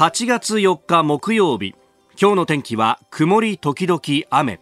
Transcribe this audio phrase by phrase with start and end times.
[0.00, 1.74] 8月4日木曜日。
[2.18, 4.58] 今日の天気は曇り時々雨。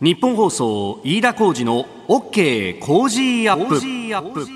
[0.00, 3.66] 日本放送飯田浩二の OK 工事アッ
[4.32, 4.46] プ。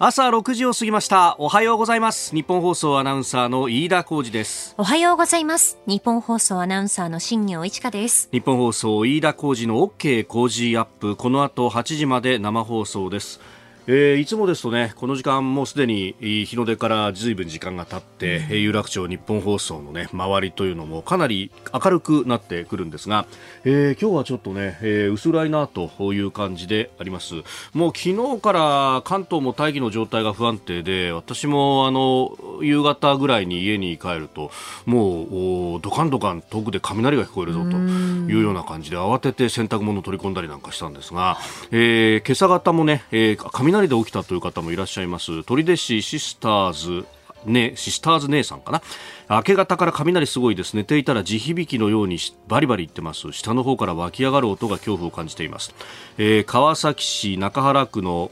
[0.00, 1.36] 朝6時を過ぎました。
[1.38, 2.34] おはようございます。
[2.34, 4.74] 日本放送アナウンサーの飯田浩二です。
[4.76, 5.78] おはようございます。
[5.86, 8.28] 日本放送アナウンサーの新業一華です。
[8.32, 11.14] 日本放送飯田浩二の OK 工事アップ。
[11.14, 13.40] この後8時まで生放送です
[13.88, 23.26] えー、いつもですとねこの時間もうすでに日の出からずいぶん時間が経って、うん、有楽町日本放送のね周りというのもかなり明るくなってくるんですが、
[23.64, 27.36] えー、今日はちょっとね、えー、薄暗いなという感じであります。
[27.74, 34.50] もう昨日から関東も大気の状態が不安定で私もあの夕方ぐらいに家に帰ると
[34.84, 41.38] もうドカンドカン遠くで雷が聞こえるぞというような感じで慌てて洗濯物を取り込んだりなんかしたんですが、
[41.70, 45.44] えー、今朝方もね、えー、雷雷で起きたという方もいらっしゃいます。
[45.44, 47.06] 取手市シスターズ
[47.44, 48.82] ね、シスターズ姉さんかな？
[49.28, 53.32] 明け方から雷すごいです寝ていたら地響きのようにバリバリ言ってます。
[53.32, 55.74] 下の方から湧き上がる音が恐怖を感じています、
[56.16, 58.30] えー、川崎市中原区の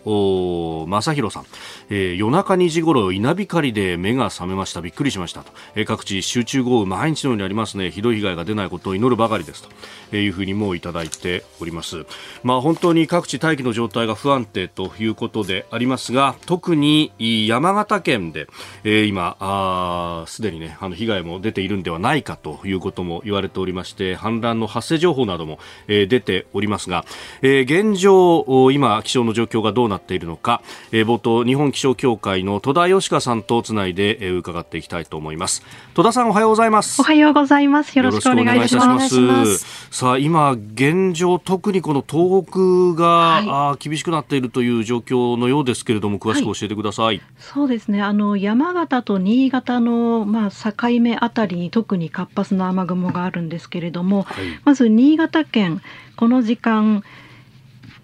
[0.88, 1.46] 正弘さん、
[1.90, 4.80] えー、夜中2時頃稲光で目が覚めました。
[4.82, 7.90] びっくりしましたと、えー、各地集中豪雨毎日のようにありますね。
[7.90, 9.70] ひどい被害が出ないことを祈るばかりですと。
[10.16, 12.06] いうふうにもいただいております。
[12.42, 18.46] まあ本当に各地大気の状態が不安定ということでありますが特に山形県で、
[18.84, 27.04] えー、今すでにねあの被害も出ているんではないかということも言われておりまして氾濫の発生情報なども、えー、出ておりますが、
[27.42, 30.62] えー、現状今気象の状況がどうなっているのか、
[30.92, 35.62] えー、冒頭日本気象協会の戸田義香さんとつないで、えー、伺っていきたいと思います。
[35.94, 37.00] 戸田さんおはようございます。
[37.00, 37.96] おはようございます。
[37.96, 39.88] よろしくお願いします。
[39.90, 48.02] さあ今現状特にこの東北が、はい、あ厳しくなっているという状況のようですけれども詳しく教えてください、はい、そうですね。
[48.02, 55.80] あの山形と新潟のまあ境目あたりに特に活発な雨雲があるんですけれども、はい、まず新潟県
[56.16, 57.02] この時間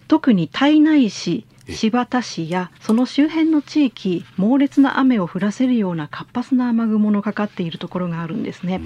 [0.08, 8.80] 特に胎内市新発田市やその周辺の地域猛烈な雨を降らせるような活発な雨雲のかかっているところがあるんですね。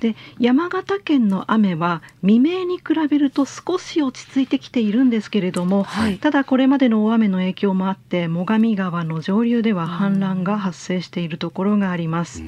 [0.00, 12.42] で山形県の雨は未明に比べると少し落ち着いてきているんですけれども、はい、ただこれまでの大雨の影響もあって最上川の上流では氾濫が発生しているところがあります。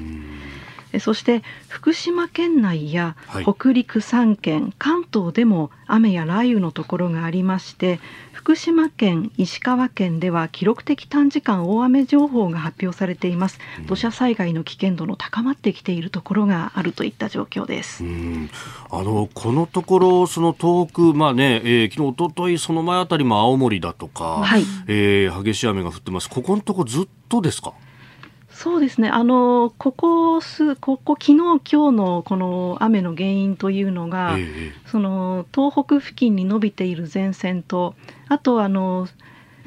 [1.01, 8.01] そして福島県内や北陸3県、はい、関東でも雨や雷雨のところがありまして
[8.33, 13.59] 福島県石川県では記録的短時間大雨情報が発表されています。
[13.87, 18.05] 土砂災害の危険度の高まってきているところがあるといった状況です。
[18.91, 26.31] あのこのところその東北まあね、えー、昨日一昨日その前あたりも青森だとか、はい、えー、激しい雨が降ってます。
[26.31, 27.75] ここのところずっとですか？
[28.59, 29.09] そうですね。
[29.09, 37.95] あのここすここ昨日今日のこの雨の原因というのが、ええ、その東北付近に伸びている前線と、
[38.27, 39.07] あとあの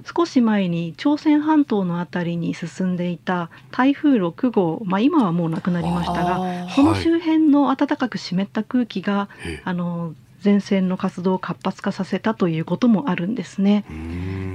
[0.04, 9.30] 少し前に朝鮮半島の辺りに進んでいた台風6号、まあ、今はもうなくなりましたがその周辺の暖かく湿った空気が、
[9.64, 13.86] あの前線の活動を活発化させたということもあるんですね。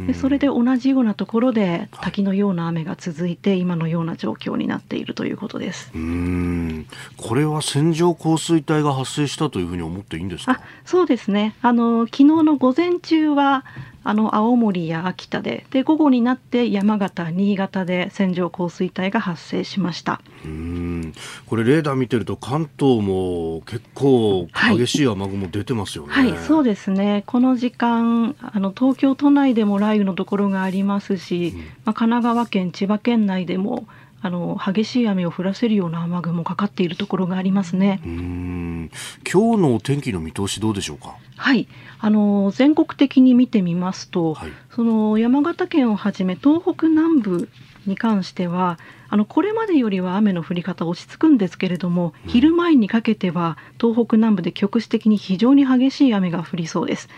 [0.07, 5.91] でそれで同じようなところで滝のような雨が続いて今のような状況になっているということです。
[5.95, 6.87] うん
[7.17, 10.61] これは線状降水帯が発生したというふうに思っていいんですか？
[10.85, 11.55] そうですね。
[11.63, 13.65] あの昨日の午前中は
[14.09, 20.21] あの青森や秋田でで午後になって山形、新潟で線状降水帯が発生しました。
[20.44, 21.12] うん。
[21.47, 27.25] これレーダー見てると関東も結構激しい雨雲出てますよね、はい、はい、そうですね。
[27.27, 33.87] この時間あの東京都内でも雷雨のところがありますし、うん、まあ、神奈川県、千葉県内でも
[34.23, 38.00] あの激しい雨を降らせるような雨雲かかっているところがありますね。
[38.05, 38.91] うん。
[39.31, 41.17] 今日の天気の見通しどうでしょうか？
[41.37, 41.69] はい、
[41.99, 47.49] あの全国的に見てみますと、はい、その山形県をはじめ東北南部
[47.87, 57.09] に関してはあのこれまでよりは雨の降り方落ち着くんですけれども、うん、昼前にかけては東北南部で局地的に非常に激しい雨が降りそうです。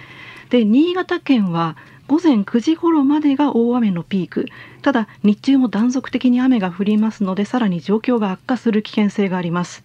[0.50, 1.76] で新潟県は
[2.08, 4.46] 午前9時頃までが大雨のピーク。
[4.82, 9.84] ただ日中も断続的に雨が降りますのでさらに状況が悪化する危険性があります。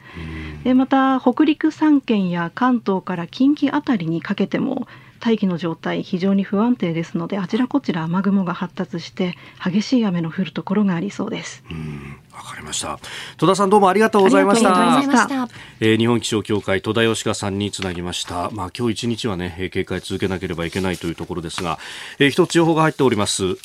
[0.63, 4.87] でまた北陸3県や関東から近畿辺りにかけても
[5.19, 11.63] 大気の状態非常に不安定ですのであちらこちら雨雲が発達して激しい雨の降るところがありそうです
[12.33, 12.99] わかりました。
[13.37, 15.01] 戸田さんどうもありがとうございました。
[15.01, 15.47] した
[15.79, 18.49] えー、日本気象協会戸田義香さんにつなぎました。
[18.51, 21.77] まあ今日一日はね、警戒続けなければいけないというところですが、
[22.17, 23.57] えー、一つ情報が入っております。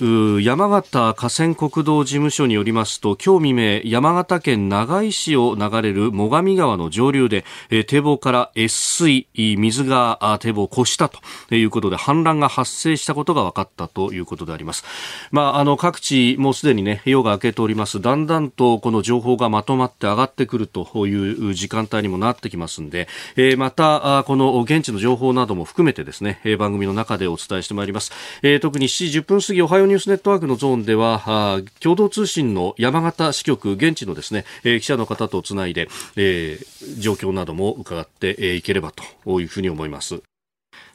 [0.43, 11.21] 山形河川国道事務所によりますと、今日未明、山形県長井市を流れる最上川の上流で、えー、堤防から越水、水が堤防を越したと
[11.55, 14.85] いうことで、氾濫が発生したことが分かったということであります。
[15.31, 18.00] まあ、あの各地もうすでにね、夜が明けております。
[18.00, 28.12] だんだんとこの情報がまとまって上がってくるという時間帯にもなってきますんで、えー、またこの現地の情報なども含めてですね、番組の中でお伝えしてまいります、
[28.43, 40.20] えー、特に7時10分過ぎおはようニュースネットワークのゾーンでは共同通信の山形支局現地のですね、記者の方とつないで、えー、状況なども伺っていければというふうに思います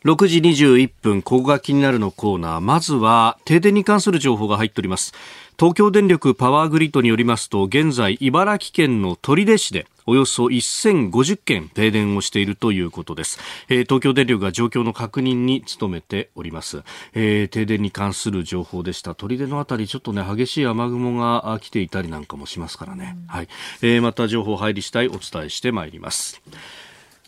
[0.06, 2.60] 6時21分、ここが気になるのコーナー。
[2.60, 5.14] まずは、停電に関する情報が入っております。
[5.60, 13.40] 東京電力パワーグリッドによりますと、現在、茨城県の取手市で、およそ1050件停電をしているということです、
[13.70, 16.84] えー、東京電力が状況の確認に努めております、
[17.14, 19.16] えー、停電に関する情報でした。
[19.16, 23.48] 取手のあたりちょっとね激しい雨雲が来ていたりなんかもしますからね、はい、
[23.82, 26.42] えー、また情報入り次第お伝えしてまいります。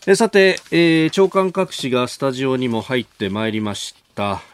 [0.06, 4.05] えさて、えー、長官各紙がスタジオにも入ってまいりました、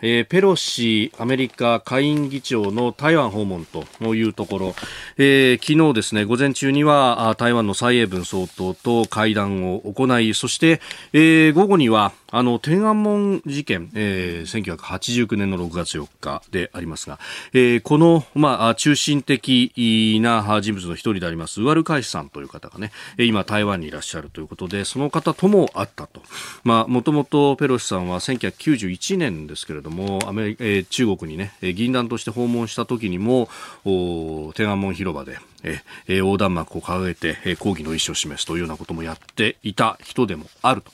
[0.03, 4.75] えー、ペロシアメリカ下院議長の台湾訪問というところ、
[5.19, 10.81] えー、昨日ですね午前中には台湾の蔡英文総統と会談を行いそして、
[11.12, 17.19] えー、午後にはあの、天安門事件、えー、1989年の6月4日でありますが、
[17.52, 26.23] えー、この、まあ、中心的な人物の一人であります、ウアルカイシさんという方がね、今台湾にいらっしゃるということで、その方とも会ったと。
[26.64, 33.50] まあ、もともとペロシさんは1991年ですけれども、アメリカ、えー、中国にね、議員団として訪問した時にも、
[34.55, 40.93] 天安門広場で、え、横断幕を掲げて、抗議の意思を示すというようなこともやっていた人でもあると。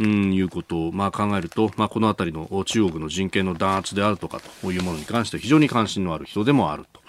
[0.00, 7.00] うん、いうことを、まあ、考えると、まあ、この辺りの中国の人権の弾圧であるとかというものに関して非常に関心のある人でもあると。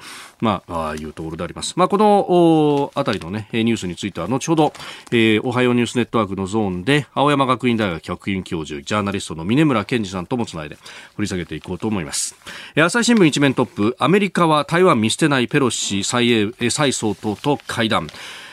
[0.42, 1.74] まあ、あいうところであります。
[1.76, 4.74] まあ、このあたりのね、ニュースについては後ほど、
[5.12, 10.78] えー、おはようニュースネットワークのゾーンで、青山学院大学客員教授、ジャーナリストの峰村健二さんともつないで
[11.16, 12.36] 掘り下げていこうと思います。
[12.76, 18.08] え、朝日新聞一面トップ、アメリカは台湾見捨てないペロシ蔡英、蔡総統と会談。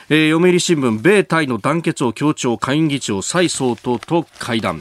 [0.09, 4.81] えー、読売新聞、米対の団結を強調、下院議長、蔡総統と会談。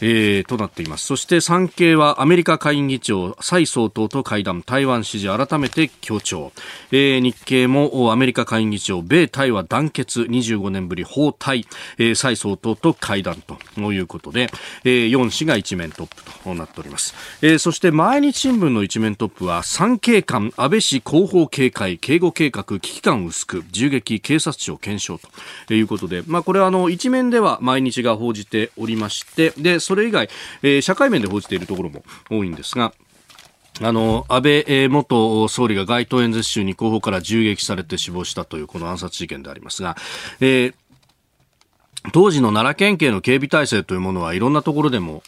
[0.00, 1.06] えー、となっています。
[1.06, 6.52] そして産経はアメリカ下院議長蔡総統と会談、台湾支持改めて強調。
[6.92, 11.66] えー、日経もアメリカ下院議長、米台は団結25年ぶり包帯、
[11.98, 14.50] えー、蔡総統と会談ということで、
[14.84, 17.14] えー、4氏が一面トップとなっております。
[17.42, 25.18] えー、そして毎日新聞の一面トップは産経官安倍氏後方警戒、警護計画危機感薄く、銃撃警察庁検証
[25.66, 30.28] ということで、まあこれはあの一面では毎日が報じておりまして、で、それ以外、
[30.62, 32.92] えー、社会面で報じているところも多いんですが、
[33.82, 39.96] あの、安倍元総理が街頭演説中に後方から銃撃されて死亡したというこの暗殺事件でありますが、
[40.40, 40.74] えー
[42.12, 45.22] 当時の奈良県警の警備体制というものはいろんなところでも、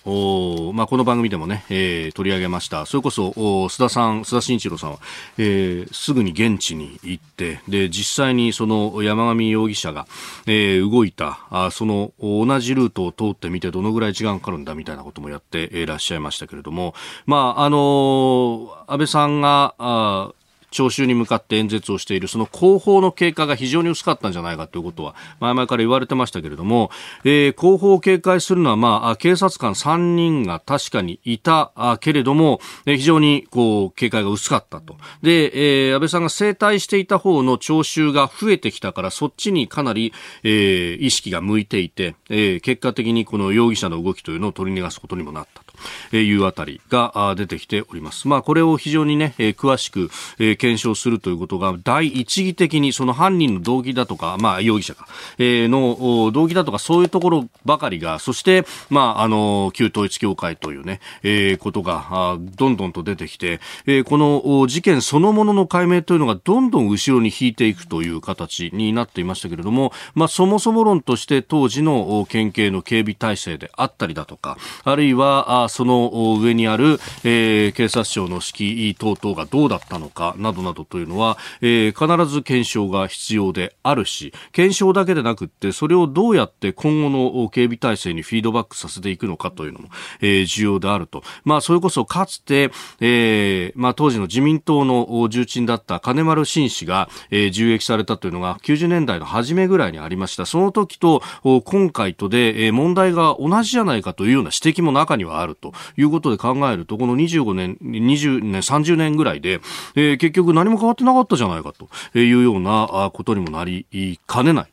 [0.74, 2.86] まあ、この番組でもね、えー、取り上げました。
[2.86, 4.98] それこそ、須田さん、須田慎一郎さんは、
[5.38, 10.06] えー、すぐに現地に行って、で、実際にその山上容疑者が、
[10.46, 16.94] えー、動いた、あその同じルートを通ってみてどのぐらい時間かかるんだみたいなこともやっていらっしゃいましたけれども、
[17.26, 20.32] まあ、あの安倍さんが、あ
[20.70, 26.90] 聴衆に向かって演説をしているその後方の経過が非常に薄かったんじゃないかということは前々から言われてましたけれども、
[27.24, 34.96] えー、後方を警戒するのは、まあ、警察官3人が確かにいたけれども、非常にこう警戒が薄かったと。
[35.22, 40.12] で、えー、安倍さんが整体していた方の聴衆が増えてきたからそっちにかなり、
[40.42, 45.67] えー、意識が向いていて、えー、結果的にこの容疑者の動きというのを取り逃がすことにもなった。
[46.12, 48.28] いうあたりが出てきております。
[48.28, 55.06] まあ、これを非常にね、詳しく検証するということが第一義的にその犯人の動機だとか、まあ、容疑者か、
[55.38, 89.88] の動機だとかそういうところばかりが、そして、まあ、あの、旧統一教会というね、えー、ことがどんどんと出てきて、えー、この事件そのものの解明というのがどんどん後ろに引いていくという形になっていましたけれども、まあ、そもそも論として当時の県警の警備体制であったりだとか、あるいはその上にある、えー、警察庁の指揮等々がどうだったのかなどなどというのは、えー、必ず検証が必要であるし、検証だけでなくって、それをどうやって今後の警備体制にフィードバックさせていくのかというのも、
[90.20, 91.22] えー、重要であると。
[91.44, 92.70] まあ、それこそかつて、
[93.00, 100.46] えー、まあ、当時の自民党の重鎮だった金丸信氏が、えー、銃撃されたというのが90年代の初めぐらいにありました。
[100.46, 101.22] その時と
[101.64, 109.60] 今回とで、えー、問題が同じじゃないかというような指摘も中にはあるということで考えると、この25年、20年、30年ぐらいで、
[109.94, 113.86] えー、結局何も変わってなかったじゃないかというようなことにもなり
[114.26, 114.66] かねない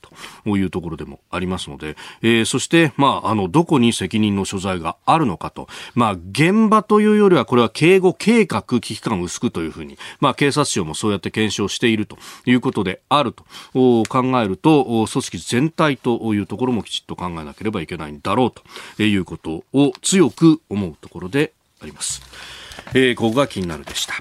[0.43, 22.21] というところでもありますので、えー、そして、まあ、あの、どこに責任の所在があるのかと、まあ、現場というよりは、これは警護計画危機感薄くというふうに、まあ、警察庁もそうやって検証しているということであると考えると、組織全体というところもきちっと考えなければいけないんだろうということを強く思うところであります。
[22.93, 24.13] えー、ここが気になるでした。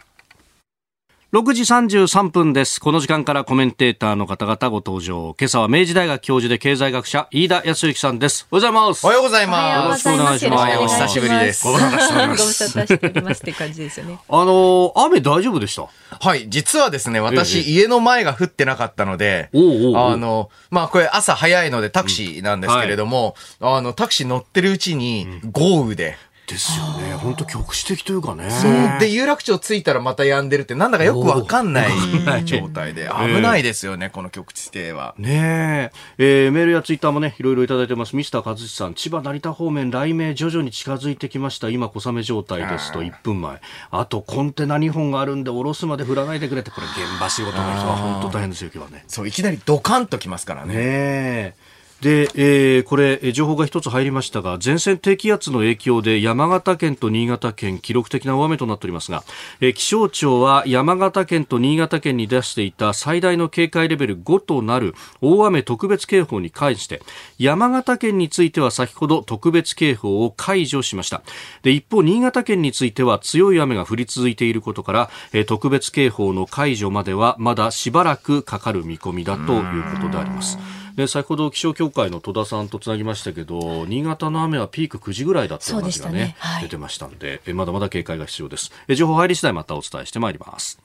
[1.35, 2.81] 6時33分です。
[2.81, 5.35] この時間からコメンテーターの方々ご登場。
[5.37, 8.47] 今朝は明治大学教授で経済学者、飯田康之さんです。
[8.53, 9.05] おはようございます。
[9.05, 10.07] おはようございます。
[10.07, 10.79] よろしくお願いします。
[10.79, 11.67] お久しぶりです。
[11.67, 12.43] ご無沙汰しております。
[12.43, 14.19] ご無沙汰しておりますって感じですよね。
[14.31, 15.89] あの雨大丈夫でした？
[16.21, 27.15] はい、実はですね、私、家の前が降ってなかったので、あの、まあ、これ朝早いのでタクシーなんですけれども、あの、タクシー乗ってるうちに豪雨で、ですよね。
[27.15, 28.51] 本当局地的というかね。
[28.51, 29.01] そう。
[29.01, 35.15] で、有楽町着いたらまた止んでるって、なんだかよくわかんない状態で、危ないですよね、この局地性は。
[35.17, 36.45] ねえ。
[36.45, 38.15] えー、メールやツイッターもね、いろいろいただいてます。
[38.15, 41.71] ミスター和志さん、千葉成田方面、雷鳴徐々に近づいてきました。
[41.71, 43.61] 今、小雨状態ですと、1分前。
[43.91, 49.05] あと、コンテナ2本があるんで、下ろすまで降らないでくれって、これ、現場仕事の人は本当大変ですよ、今日はね。
[49.09, 50.75] そう、いきなりドカンときますからね。
[50.75, 51.74] ねえ。
[52.05, 59.25] で、えー、これ、情報が一つ入りましたが、前線低気圧の影響で山形県と新潟県、記録的な大雨となっておりますが、
[59.63, 67.01] えー、気象庁は山形県と新潟県に出していた最大の警戒レベル5となる大雨特別警報に関して、
[67.39, 71.23] 山形県については先ほど特別警報を解除しました。
[71.63, 80.84] で、一方、新潟県については強い雨が降り続いていることから、えー、特別警報の解除まではまだしばらくかかる見込みだということであります。
[80.95, 86.37] で先ほど気象協会の戸田さんとつなぎましたけど新潟の雨はピーク9時ぐらいだった話がね、ね。
[86.39, 88.71] はい、出てましたんでまだまだ警戒が必要です。
[88.95, 90.79] 情報入り次第またお伝えしてまいります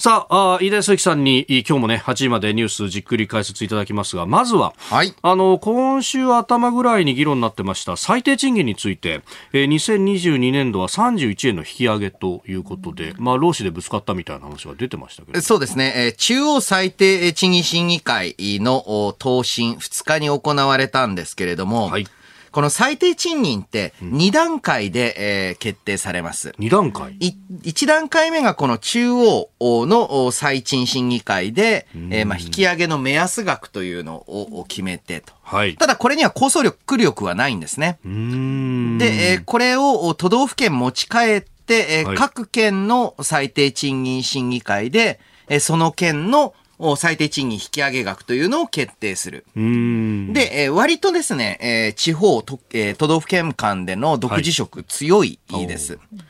[0.00, 9.20] さあ、あ飯田康之さんに今日もね、8時までニュースじっくり解説いただきますが、まずは、はい、あの、今週頭ぐらいに議論になってました最低賃金について、
[9.52, 15.40] えー、2022年度は31円の引き上げということで、まあ、労使でぶつかったみたいな話が出てましたけど。
[15.42, 22.06] そうですね、えー、中央最低賃金審議会の答申2日に行われたんですけれども、はい
[22.52, 25.14] この最低賃金って2段階で、
[25.50, 26.50] えー、決定されます。
[26.58, 35.32] 2段階 ?1 段階目がこの中央の最賃審議会で、えー、まあ引き上げの目安額というのを決めてと。
[35.42, 37.98] はい、ただこれには構想力力はないんですね。
[38.04, 46.54] で、えー、これを都道府県持ち帰って、えー、はい、各県の最低賃金審議会で、えー、その県の
[46.96, 49.44] 最低賃金引き上げ額というのを決定する。
[49.54, 55.94] で、えー、割とですね、えー、地方と、えー、都道府県間での独自色強いです。
[55.94, 56.20] はい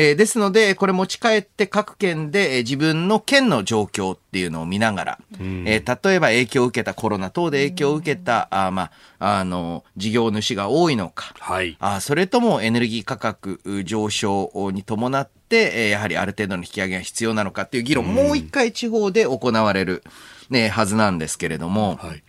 [0.00, 20.04] えー、ですので、これ持ち帰って各県で、えー、自分の県の状況っていうのを見ながら、えー、例えば影響を受けたコロナ等で影響を受けた、あまあ、あの、事業主が多いのか、はい、あそれともエネルギー価格上昇に伴って、えー、やはりある程度の引き上げが必要なのかっていう議論、もう一回地方で行われる、
[20.48, 22.22] ね、はずなんですけれども、はい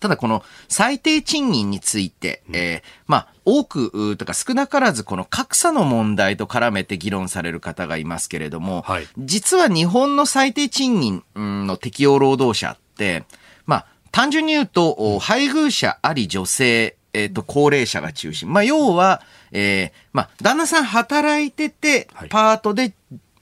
[0.00, 13.24] ただこの最低賃金について、えー、まあ、多くとか少なからずこの格差の問題と絡めて議論される方がいますけれども、はい、実は日本の最低賃金の適用労働者って、
[13.66, 18.52] まあ、単純に言うと、配偶者あり女性、えっ、ー、と、高齢者が中心。
[18.52, 19.22] まあ、要は、
[19.52, 22.94] えー、まあ、旦那さん働いてて、パートで、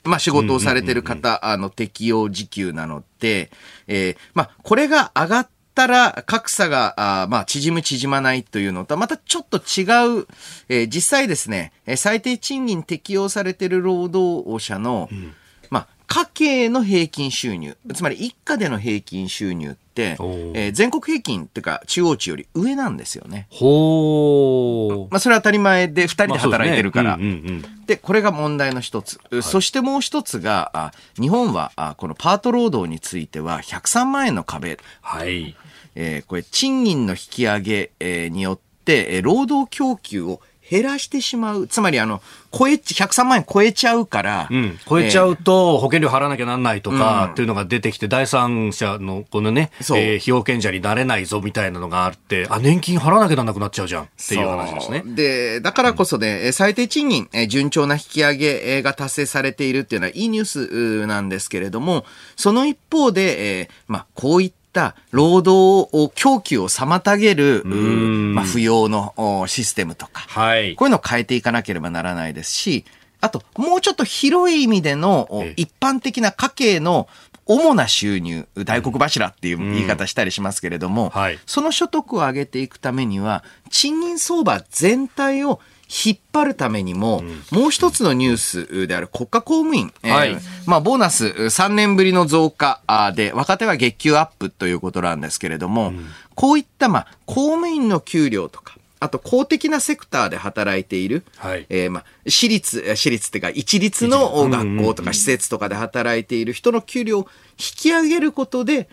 [0.03, 3.51] まあ、仕事をされてる方、あの、適用時給なので、
[3.87, 9.83] えー、まあ、これが上がったら格差が、あまあ、縮む縮まないというのとはまたちょっと違
[10.21, 10.27] う、
[10.69, 15.33] えー、実際ですね、最低賃金適用されている労働者の、うん、
[15.69, 20.17] まあ、家計の平均収入、つまり一家での平均収入って、
[20.53, 23.47] えー、全国平均っていうか中央値より上なんですよね。
[23.51, 27.11] ほまあ、それは当たり前で二人で働いてるから。
[27.11, 29.19] まあ、ねうんうんうん、で、これが問題の一つ。
[29.29, 34.79] はい、そしてもう一つが、あ日本はあこのパート労働については103万円の壁。
[35.01, 35.55] はい。
[35.95, 40.41] えー、これ賃金の引き上げ、えー、によって、えー、労働供給を
[40.71, 41.67] 減らしてしまう。
[41.67, 42.21] つまり、あの、
[42.57, 44.47] 超え、103万円超えちゃうから。
[44.49, 55.03] うん、超えちゃうと、保険料払わなきゃなんないとか、っていうのが出てきて、第三者の、このね、えー、被保険者になれないぞみたいなのがあって、あ、年金払わなきゃなんなくなっちゃうじゃんっていう話ですね。
[55.05, 62.05] で、だからこそね、うん、最低賃金、え順調な引き上げが達成されているっていうのは、いいニュースなんですけれども、
[62.37, 72.85] その一方で、えー、まあ、こういったった労働を供給を妨げる、まあ、不要のシステムとか、はい、こういうのを変えていかなければならないですし、
[73.19, 77.07] あと、もうちょっと広い意味での一般的な家計の
[77.45, 81.09] 主な収入、大黒柱っていう言い方したりしますけれども、うん。
[81.09, 85.59] はい、その所得を上げていくためには、賃金相場全体を
[85.91, 92.81] 引っ張るためにも、うん、もう一つのニュースである国家公務員、はい、えー、まあ、ボーナス3年ぶりの増加
[93.13, 108.87] で、若手は月給アップということなんですけれども、うん、こういった、まあ、公務員の給料とか、あと公的なセクターで働いている、はい、えー、まあ、私立、私立っていうか、一律の学校とか施設とかで働いている人の給料を引き上げることで、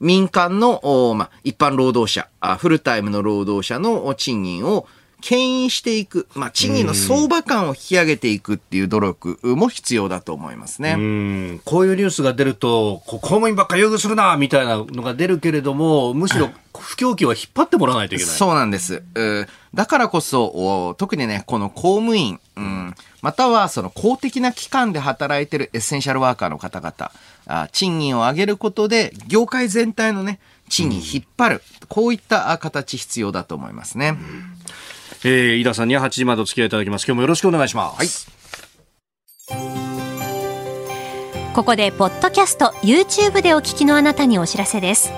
[0.00, 4.88] 民間の、まあ、一般労働者、フルタイムの労働者の賃金を
[5.20, 10.92] 牽引していく、まあ、賃金の相場感を引き上げていくっていう努力も必要だと思いますね。
[10.92, 18.34] うこういうニュースが出ると、公務員ばっか優遇するな、みたいなのが出るけれども、むしろ不況期は引っ張ってもらわないといけない。
[18.34, 19.02] そうなんです。
[19.74, 27.12] だからこそ、特にね、この公務員、うん、またはその公的な機関で働いてるエッセンシャルワーカーの方々、
[27.46, 34.10] あ賃金を上げることで、業界全体のね、賃金引っ張る、うん、こういった形必要だと思いますね。
[34.10, 34.59] うん
[35.24, 37.04] えー、飯田さんには8時までお付き合いいただきます。
[37.06, 38.26] 今日もよろしくお願いします。
[38.28, 38.40] はい。
[41.54, 45.12] ここで、ポッドキャスト、YouTube でお聞きのあなたにお知らせです。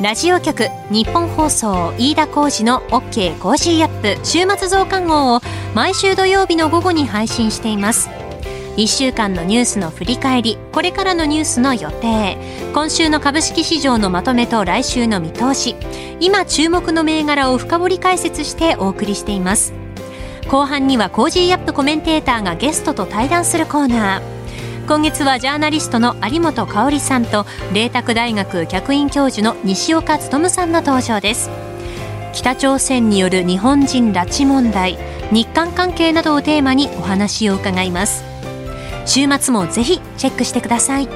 [0.00, 5.40] ラジオ局、ニッポン放送、飯田浩司の OK Cozy up 週末増刊号を
[5.74, 8.08] 毎週土曜日の午後に配信しています。
[8.78, 12.38] 1週間のニュースの振り返りこれからのニュースの予定。
[12.72, 15.74] 今週の株式市場のまとめと来週の見通し。
[16.20, 19.72] 今注目の銘柄を深掘り解説してお送りしています。
[20.48, 24.22] 後半には Cozy up コメンテーターがゲストと対談するコーナー。
[24.86, 31.50] 今月はジャーナリストの有本香さんと麗澤大学客員教授の西岡力さんの登場です。
[32.32, 34.96] 北朝鮮による日本人拉致問題
[35.32, 38.27] 日韓関係などをテーマにお話を伺います。
[39.08, 41.08] 週末もぜひチェックしてください。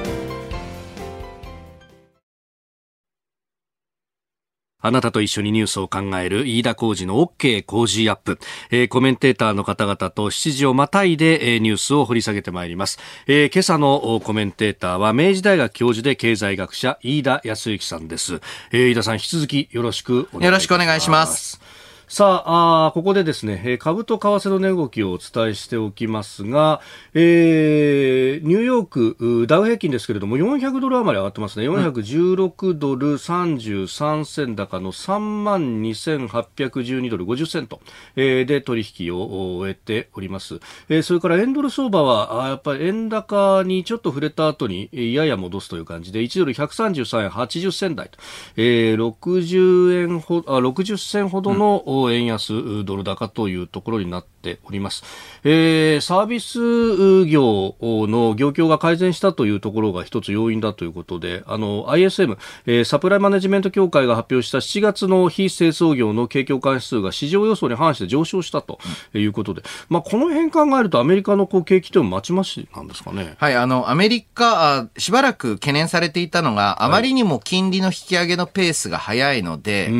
[4.85, 8.37] あなたと一緒にニュースを考える飯田浩二の OK 工事アップ、
[8.69, 18.41] えー、コメンテーターの方々と7時をまたいで、えー、ニュースを掘り下げてまいります、えー、今朝のコメンテーターは明治大学教授で経済学者飯田康之さんです、
[18.73, 20.43] えー、飯田さん引き続きよろしくお願いします。
[20.43, 21.61] よろしくお願いします
[22.07, 26.81] さああ、ここでですね、株と為替の値動きをお伝えしておきますが、
[27.13, 31.67] えー、ニューヨーク、ダウ平均ですけれども、400ドル余り上がってますね。
[31.69, 37.79] 416ドル33銭高の3万2812ドル50セント、
[38.17, 40.59] えー、で取引を終えております。
[40.89, 48.19] えー、それから円ドル相場は、あやっぱり円高にちょっと触れた後に、やや戻すという感じで、1ドル133円80銭台と、
[48.57, 55.03] えー、60円ほ、あ、60銭ほどの、うん円安ドル高というところになっております。
[55.43, 68.79] えー、サービス業の業況が改善したというところが一つ要因だということで、あの、ISM、えー、サプライマネジメント協会が発表した7月の非製造業の景況感指数が市場予想に反して上昇したと
[69.13, 73.35] いうことで、まあ、この辺考えるとアメリカのこう景気というのはまちまちなんですかね？
[73.37, 79.93] はい、あの、アメリカ、しばらく懸念されていたのが、あまりにも金利の引き上げのペースが速いので、はい、オ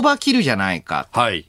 [0.00, 1.08] ーバーキルじゃないか。
[1.12, 1.47] はい。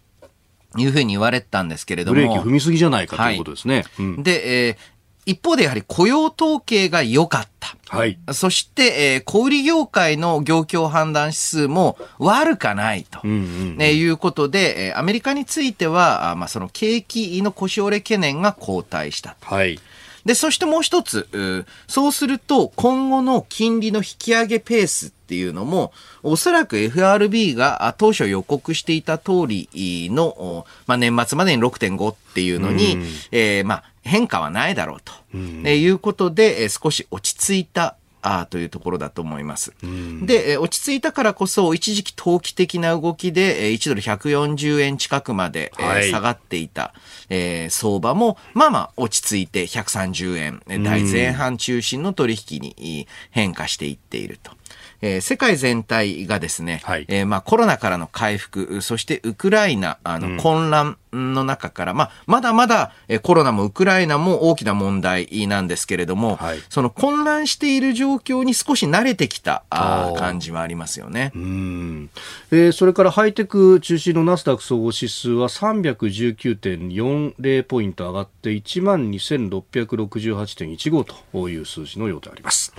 [0.77, 2.15] いうふうに言われてたんですけれども。
[2.15, 3.75] ブレーキ踏みすぎじゃないかということですね。
[3.75, 4.77] はいうん、で、えー、
[5.25, 7.75] 一方でやはり雇用統計が良かった。
[7.88, 8.19] はい。
[8.34, 19.36] そして、えー、小売業界の業況判断指数も悪かないと、うんうんうん、いうことで、えー、アメリカについては、あまあ、その景気の腰折れ懸念が後退した。
[19.41, 19.79] はい。
[20.25, 29.69] で、そしてもう一つ、そうすると今後の金利の引き上げペースっていうのも、おそらく FRB が当初予告していた通り
[30.11, 39.73] の、まあ、年末までに6.5っていうのに、うん、えー、まあ、変化はないだろうと、うん、いうことで、少し落ち着いたあというところだと思います。
[39.83, 46.93] うん、で、落ち着いたからこそ、一時期投機的な動きで、1ドル140円近くまで、はい、下がっていた、
[47.29, 54.59] えー、相場も、まあまあ落ち着いて130円、台前半中心の取引に変化していっていると。
[55.01, 71.32] えー、世界全体がですね、はい、えー、まあコロナからの回復、そしてウクライナ、あの、混乱の中から、うん、まあ、まだまだ、えー、コロナもウクライナも大きな問題なんですけれども、はい、その混乱している状況に少し慣れてきたあ感じはありますよね。
[71.36, 72.10] うん、
[72.52, 82.74] えー、それからハイテク中心のナスダック総合指数は319.40ポイント上がって12,668.15という数字のようであります。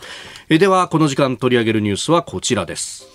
[0.49, 3.10] えー、では、この時間取り上げるニュースはこちらです。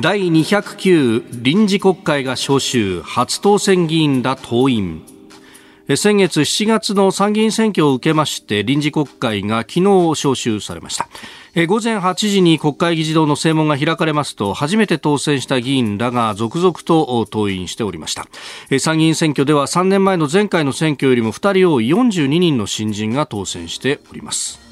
[0.00, 5.02] 第209臨時国会が召集初当選議員ら党員
[5.96, 9.82] 先月7月の参議院選挙を受けまして臨時国会が昨日
[10.14, 11.08] 召集されました。
[11.66, 18.28] 午前8時に国会議事堂の正門が開かれますと初めて当選した議員らが続々と登院しておりました。
[18.78, 24.67] 参議院選挙では3年前の前回の選挙よりも2人多い42人の新人が当選しております。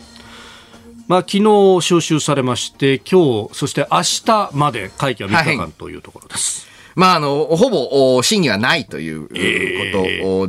[1.08, 1.42] まあ、昨日
[1.78, 6.66] 招集されまして、今日、そして明日まで会期は3日間というところです。
[6.66, 9.34] はい、まあ、あの、ほぼ審議はないというこ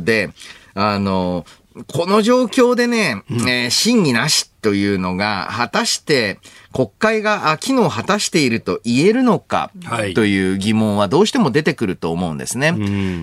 [0.00, 0.32] で、えー、
[0.74, 1.46] あの、
[1.86, 6.40] この状況でね、うん、えー、審議なしというのが、果たして
[6.72, 9.70] 国会が機能を果たしていると言えるのか
[10.14, 12.74] という疑問はどうしても出てくると思うんですね。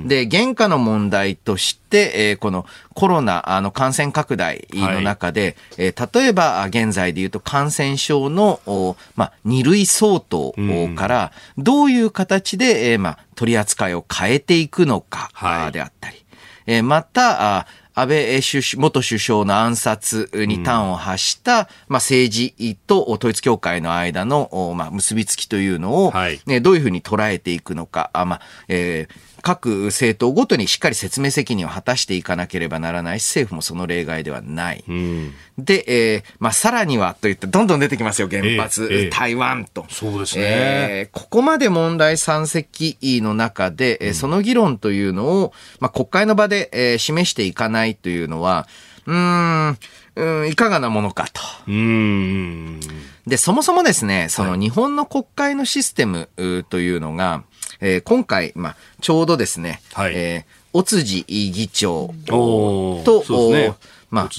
[0.05, 5.41] で、原価の問題として、えー、このコロナの感染拡大の中で、
[5.77, 10.55] はい、えー、例えば現在で言うと感染症の、まあ、二類相当
[10.95, 15.29] からどういう形で、えー、まあ、取り扱いを変えていくのか
[15.71, 18.41] であったり、また、安倍
[18.77, 34.83] 元首相の暗殺に端を発した、うん、まあ、政治と統一教会の間の、まあ、結びつきというのを、はい、ね、どういうふうに捉えていくのか、あまあえー、各政党ごとにしっかり説明責任を果たしていかなければならないし、政府もその例外ではない。
[34.87, 39.85] うん、で、えー、まあ、さらにはといって、どんどん出てきますよ、原発、えーえー、台湾と。
[39.87, 41.19] そうですね、えー。
[41.19, 48.67] ここまで問題山積の中で、うん、その議論というのを、まあ、国会の場で、えー、示していかないというのは、
[49.05, 49.77] うん、
[50.15, 51.41] うん、いかがなものかと。
[51.67, 52.79] うん。
[53.27, 56.29] で、そもそもですね、その日本の国会のシステム
[56.69, 57.43] というのが、
[57.81, 63.03] えー、今回、まあ、ちょうどですね、はい、えー、尾辻議長と、
[63.51, 63.73] ね、
[64.09, 64.29] まあ、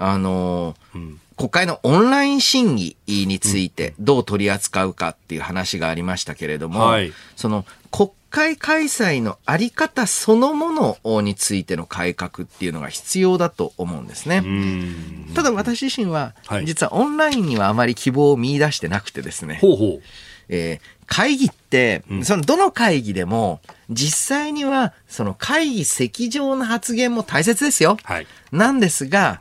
[0.00, 14.44] あのーうん、国会のオンライン審議についてどう取り扱うかっていう話がありましたけれども、はい、その国会開催のあり方そのものについての改革っていうのが必要だと思うんですね。
[15.34, 19.58] ただ私自身は、実はオンラインにはあまり希望を見出してなくてですね。
[19.62, 20.02] ほうほう。
[20.50, 27.96] えー、会議って、そのどの会議でも、実際にはその会議席上の発言も大切ですよ。
[28.02, 29.40] はい、なんですが、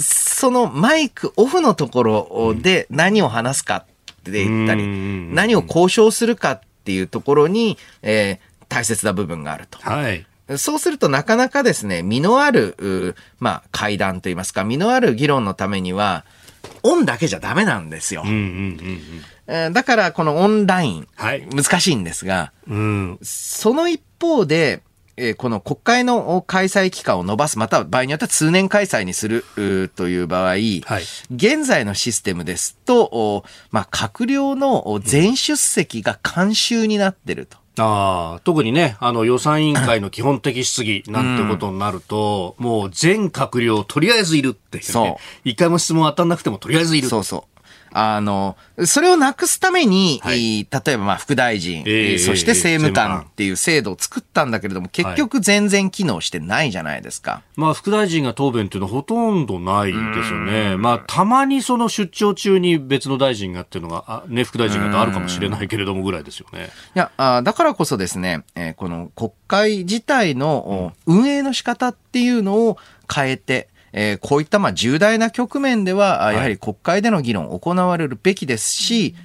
[0.00, 3.84] そのマイクオフのところで何を話すかっ
[4.22, 9.78] て言ったり、何を交渉するかっていうところに、えー、大切な部分があると。
[9.78, 10.26] はい。
[10.56, 16.24] そうするとなかなかですね、身のある、まあ、会談といいますか、身のある議論のためには、
[16.82, 18.22] オンだけじゃダメなんですよ。
[18.24, 18.34] うんうん
[19.46, 24.80] うんうん、だからこのオンライン、はい、難しいんですが、うん、その一方で、
[25.18, 29.44] えー、この国会の開催期間を延ばす、または場合によっては通年開催にする
[29.96, 30.62] という場合、はい、
[31.34, 37.58] 現在のシステムですと、まあ、閣僚の全出席が慣習になってると。
[37.80, 45.48] あ特にね、あの予算委員会の基本的質疑 なんてことになると、うん、もう全閣僚とりあえずいるって、ね、そう。
[45.48, 47.08] 一回も質問当たんなくてもとりあえずいる。
[47.08, 47.47] そうそう。
[47.92, 57.42] あの、それをなくすために、はい、例えばまあ副大臣、えー、そして政務官っていう制度を作ったんだけれども、結局全然機能してないじゃないですか。
[57.56, 60.76] まあ副大臣が答弁っていうのはほとんどないですよね。
[60.76, 66.70] まあたまにその出張中に別の大臣がっていうのが、あね、副大臣があるかもしれないけれどもぐらいですよね。
[66.94, 72.78] いや、あだからこそですね、えー、この国会自体の運営の仕方っていうのを
[73.12, 73.68] 変えて、
[74.00, 79.16] えー、こういったまあ重大な局面では、やはり国会での議論行われるべきですし、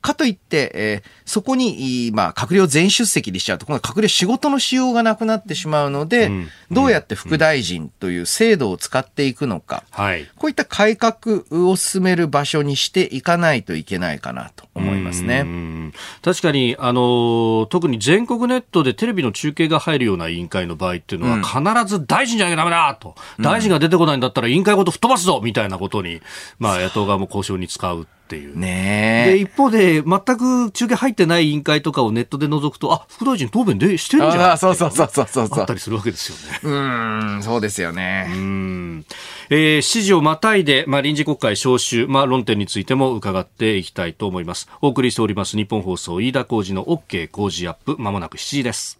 [0.00, 15.92] かといって、えー、そこに、まあ、閣僚全出席にしちゃうと、今度閣僚仕事のしようがなくなってしまうので、うん、どうやって副大臣という制度を使っていくのか、うん、こういった改革を進める場所にしていかないといけないかなと思いますね。
[16.22, 26.22] 確かに、あの、特に全国ネットでテレビの中継が入るような委員会の場合っていうのは、必ず大臣じゃなきゃダメだと、大臣が出てこないんだったら委員会ごと吹っ飛ばすぞみたいなことに、
[26.58, 28.06] まあ、野党側も交渉に使う。
[28.30, 28.56] っっていう。
[28.56, 34.58] ねで、一方で、全く中継入ってない委員会とかをネットで覗くと、あ、副大臣答弁でしてるじゃん。
[34.58, 36.60] そうそうそうそうそうあったりするわけですよね。
[36.62, 38.30] うん、そうですよね。
[38.32, 39.04] うん。
[39.50, 44.68] えー、指示をまたいで、まあ、臨時国会召集、まあ、論点についても伺っていきたいと思います。
[44.80, 48.99] お送りしております、日本放送、飯田浩二の OK 工事アップ、まもなく7時です。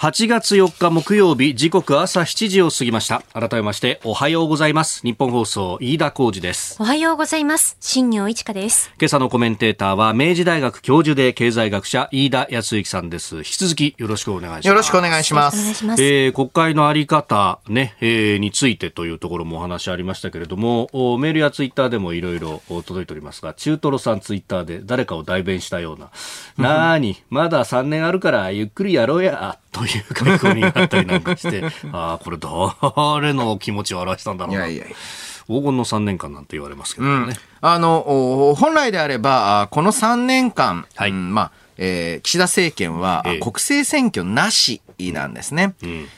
[0.00, 3.22] 8月4日木曜日時刻朝7時を過ぎました。
[3.34, 5.02] 改めましておはようございます。
[5.02, 6.78] 日本放送飯田浩二です。
[6.80, 7.76] おはようございます。
[7.80, 8.90] 新業一華です。
[8.98, 13.36] 今朝のコメンテーターは明治大学教授で経済学者飯田康之さんです。
[13.36, 14.68] 引き続きよろしくお願いします。
[14.68, 15.58] よろしくお願いします。
[16.02, 26.10] えー、国会のあり方ね、えー、についてというところもお話ありましたけれどもメールやツイッターでもいろいろ届いておりますが中トロさんツイッターで誰かを代弁したような、
[26.56, 34.66] うん、なーにまだ3年あるからゆっくりやろうやという書き込みがあったりなんかして、 ああ、これ誰の気持ちを表したんだろうな。
[34.66, 34.96] いやいや
[35.46, 37.12] 黄金の3年間なんて言われますけどね。
[37.12, 45.74] うん、あの、本来であれば、この3年間、はい、うん、まあ、えー、岸田政権は、ええ、国政選挙なしなんですね。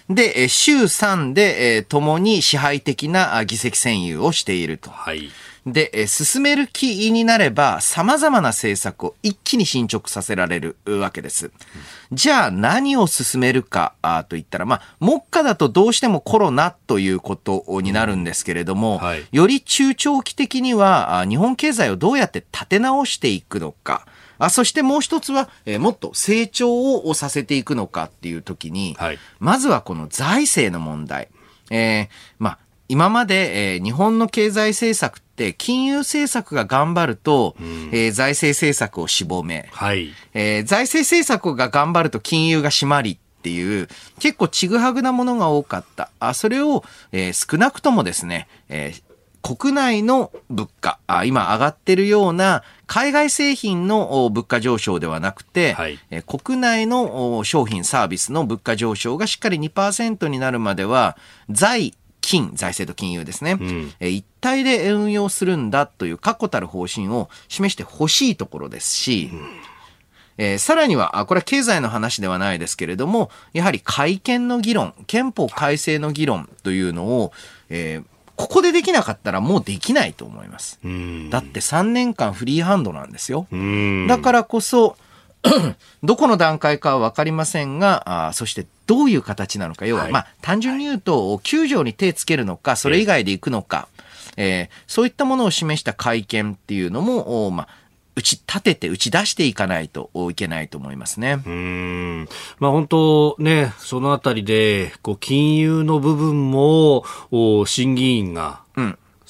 [0.09, 4.91] うん、で、週3で、えー、共に支配的な議席占有をしていると。
[4.91, 5.31] はい
[5.65, 11.53] で、進める気になれば、様々な政策を一気に進捗させられるわけです。
[12.11, 13.95] じゃあ何を進めるか
[14.29, 24.05] といったら、まあ、目下だとどうしてもコロナということになるんですけれども、はい、より中長期的には、日本経済をどうやって立て直していくのか、
[24.39, 31.29] あそしてもう一つは、えー、もっと成長をさせていくのかっていう時に、はい、まずはこの財政の問題。
[31.71, 32.59] えー、まあ、
[32.93, 40.11] 今まで、えー、日本の経済政策って金融政策が頑張ると、うん、えー、財政政策をしぼめ、はい。
[40.35, 43.89] えー、財政政策が頑張ると金融が締まりっていう
[44.21, 46.11] 結構ちぐはぐなものが多かった。
[46.21, 49.03] あそれを、えー、少なくともですね、えー
[49.43, 61.17] 国内の物価、あ今上がってるような海外製品の物価上昇ではなくて、はい、国内の商品サービスの物価上昇がしっかり2%になるまでは、
[61.51, 69.41] 財金、財政と金融ですね、うん、一体で運用するんだという確固たる方針を示してほしいところですし、うん。
[70.39, 77.33] えー、さらには、これは経済の話ではないですけれども、やはり改憲の議論、憲法改正の議論というのを、
[77.69, 78.05] えー、
[78.37, 80.81] ここでできなかったらもうできないと思います。
[81.31, 83.47] だって3年間フリーハンドなんですよ。
[84.09, 84.97] だからこそ、
[86.03, 93.89] どこの段階かは分かりませんが、あそしてどういう形なのか、要は、はい、まあ、単純に言うと、救助に手つけるのか、それ以外で行くのか、
[94.37, 97.69] えー、そういったものを示した会見っていうのも、まあ、
[98.15, 101.43] 打ち立てて打ち出していかないといけないと思いますね。
[101.47, 102.29] うん。
[102.59, 107.05] まあ本当ね、そのあたりで、こう、金融の部分も、
[107.67, 108.62] 審議員が、うん。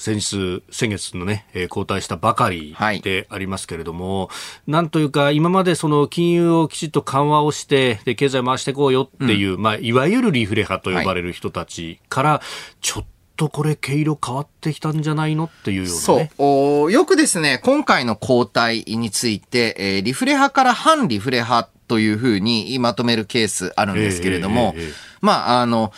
[0.03, 4.33] 先日、先月のね、えー、交代したばかりでありますけれども、は
[4.67, 12.41] い、なんというか、今までその金融をきちっと緩和をして、で、経済回していこうよっていう、うん、まあ、いわゆるリフレ派と呼ばれる人たちから、
[12.81, 13.05] ちょっ
[13.37, 16.91] とこれ毛色変わってきたんじゃないのっていうような、ね、そう。
[16.91, 25.93] よくですね、今回の交代について、えー、リフレ派から反リフレ派というふうにまとめるケースあるんですけれども、えーえーえー、まあ、あの、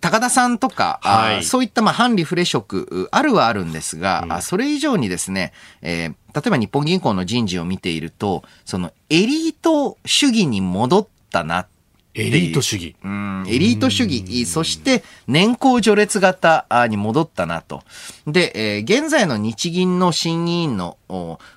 [0.00, 11.66] 高田さんとか、はい、そういったまあ反リフレ色、あるはあるんですが、うん、それ以上にですね、えー、例えば日本銀行の人事を見ていると、そのエリート主義に戻ったな
[12.14, 12.96] エリート主義。
[13.04, 14.44] うん、エリート主義。
[14.44, 17.82] そして、年功序列型に戻ったなと。
[18.26, 20.98] で、えー、現在の日銀の審議員の、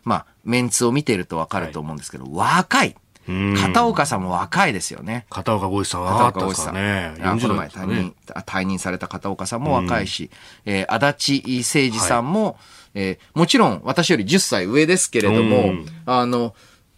[0.03, 2.95] まあ、メンツを見ているとわかると思うんですけど、はい、若い。
[3.27, 5.25] 片岡さんも若いですよね。
[5.29, 7.13] 片岡剛一さんは若かったですかね。
[7.17, 10.31] この前退任、退任された片岡さんも若いし、
[10.65, 12.55] えー、足立誠二さんも、はい、
[12.95, 15.73] えー、もちろん私より10歳上ですけれども、
[16.05, 16.55] あの、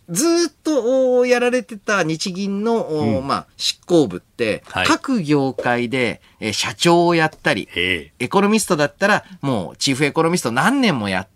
[0.09, 11.27] ずっとやられてた日銀の、うん、まあ、執行部って、はい、各業界で、えー、社長をやったり、エコノミストだったらもうチーフエコノミスト何年もやっ、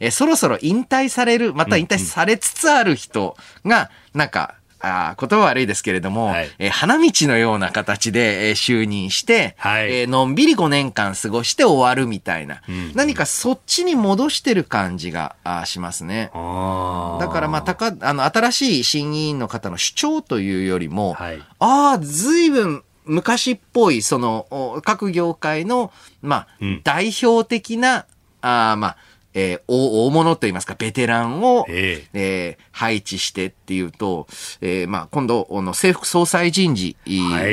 [0.00, 4.54] えそろそろ引退される、また引退されつつある人が、なんか、
[4.86, 16.30] あ言葉悪いですけれども、はい、えー、花道のような形で、えー、就任して、はい、えー、のんびり5年間過ごして終わるみたいな、うん、何かそっちに戻してる感じがあしますね。
[16.34, 28.06] だからまあ、たか、あの、新しい審議員の方の主張というよりも、はい、ああ、随分昔っぽい、その、各業界の、まあ、うん、代表的な、
[28.40, 28.96] あまあ、
[29.34, 34.26] えー、大物といいますか、ベテランを、えー、えー、配置してっていうと、
[34.60, 36.96] えー、まあ、今度、の政府総裁人事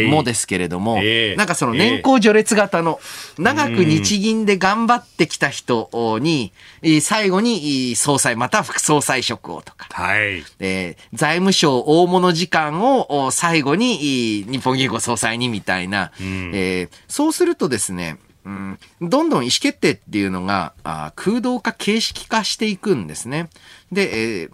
[0.09, 1.33] もですけれども、はいえ。
[1.33, 2.99] ー、なんかその年功序列型の、
[3.37, 5.89] 長く日銀で頑張ってきた人
[6.21, 6.51] に、
[7.01, 23.49] 最後に総裁また副総裁職をとか、はい、えー、財務省大物時間を最後に日本銀行総裁にみたいな、うん、えー、そうするとですね、うん、どんどん意思決定っていうのがあ空洞化、形式化していくんですね。
[23.91, 24.51] で、えー、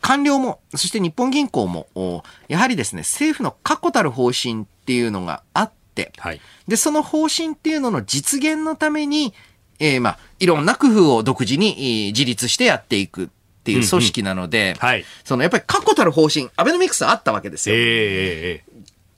[0.00, 9.32] 官僚も、そして日本銀行も、やはりですね、政府の確固たる方針っていうのがあって、はい、で、その方針っていうのの実現のために、
[9.78, 13.30] えー、まあ、いろんな工夫を独自に自立してやっていく。
[13.62, 17.76] っていう組織なので、うんうんはい、そのやっぱり確固たる方針、アベノミクスあったわけですよ。
[17.78, 18.71] えー、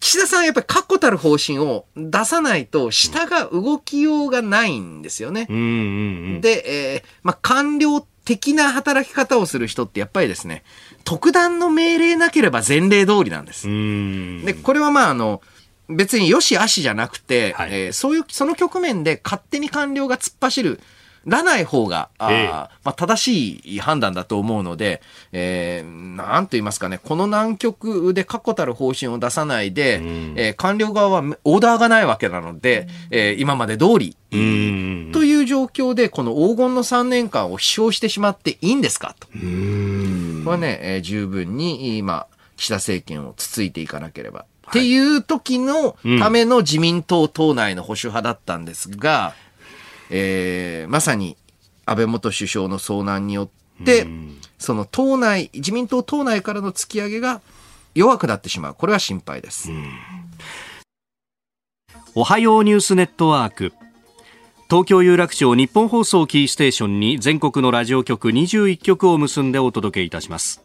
[0.05, 5.47] 岸田さんはやっぱり確固たる方針を出さないと、下が動きようがないんですよね。
[5.49, 5.71] うんうんう
[6.37, 10.62] ん、で、えー、まあ、官僚的な働き方をする人ってやっぱりですね、
[11.05, 13.67] 特段の命令なければ前例通りなんです。
[14.45, 15.40] で、これはまあ、あの、
[15.88, 20.81] 別によし悪しじゃなくて、はい、えー、そういう、その局面で勝手に官僚が突っ走る
[21.27, 39.15] らない方が、あええ、まあ、正しい判断だと思うので、えー、なんと言いますかね、この難局で確固たる方針を出さないで、うん、えー、官僚側はオーダーがないわけなので、うん、えー、今まで通り、という状況で、この黄金の3年間を飛翔してしまっていいんですか？
[39.19, 39.29] と。
[39.29, 39.41] これ
[40.51, 44.45] はね、えー、十分に、今、岸田政権をつついていかなければ。
[44.71, 49.35] っていう時のための自民党党内の保守派だったんですが、
[50.11, 51.37] えー、まさに
[51.87, 53.45] 安倍元首相の遭難によ
[53.83, 54.07] って、
[54.59, 57.40] その党内、自民党党内からの突き上げが
[57.95, 58.75] 弱くなってしまう。
[58.75, 59.71] これは心配です。
[62.14, 63.73] おはようニュースネットワーク。
[64.71, 70.62] 東京有楽町日本放送キーステーションに全国のラジオ局21局を結んでお届けいたします。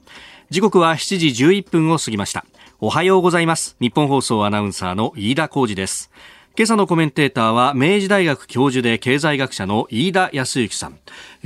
[0.49, 2.45] 時刻は7時11分を過ぎました。
[2.79, 3.75] おはようございます。
[3.81, 6.09] 日本放送アナウンサーの飯田浩二です。
[6.57, 10.99] 今朝のコメンテーターは明治大学教授で経済学者の飯田康之さん。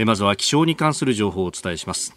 [0.06, 2.16] まずは気象に関する情報をお伝えします。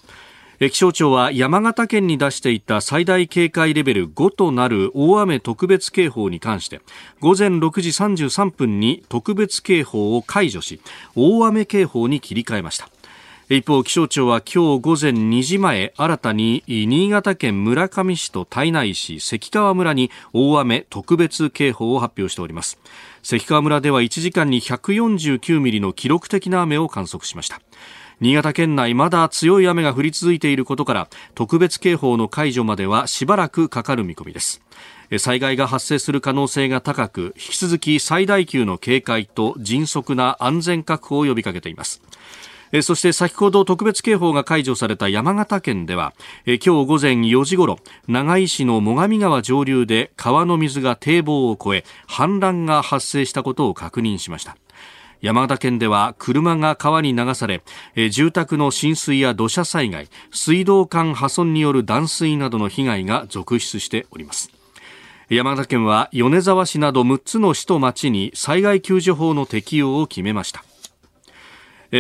[0.59, 6.81] 気象庁は山形県に出していた最大警戒レベル5となる大雨特別警報に関して
[7.21, 10.81] 午前6時33分に特別警報を解除し
[11.15, 12.89] 大雨警報に切り替えました。
[13.49, 22.77] 一方気象庁は今日午前2時前新たに新潟県村上市と胎内市関川村に大雨特別警報を発表しております。
[23.23, 27.61] 関川村では1時間に149ミリの記録的な雨を観測しました。
[28.21, 34.61] 新潟県内まだ強い雨が降り続いていることから特別警報の解除まではしばらくかかる見込みです。
[35.19, 42.03] 災害が発生する可能性が高く引き続き最大級の警戒と迅速な安全確保を呼びかけています。
[42.73, 46.15] えそして先ほど特別警報が解除された山形県では
[46.47, 54.57] え今日午前4時ごろ長井市の最上川上流で川の水が堤防を越え氾濫が発生したことを確認しました。
[55.23, 57.63] 山形県では車が川に流され
[57.95, 64.51] え住宅の浸水や土砂災害水道管破損による断水などの被害が続出しております。
[65.29, 70.65] 山形県は米沢市など6つの市と町に災害救助法の適用を決めました。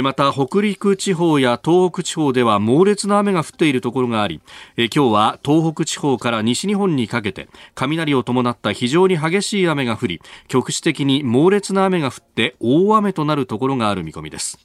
[0.02, 4.40] また北陸地方や東北地方では猛烈な雨が降っているところがあり
[4.76, 14.58] 今日は東北地方から西日本にかけて雷を伴った非常に激しい雨が降り局地的に猛烈な雨が降って大雨となるところがある見込みです。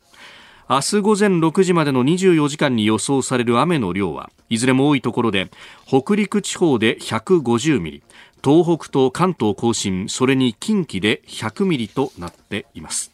[0.70, 5.50] 明日午前6時までの24時間に予想される雨の量はいずれも多いところで
[5.86, 8.04] 北陸地方で150ミリ
[8.42, 13.12] 東北と関東甲信それに近畿で100ミリとなっています。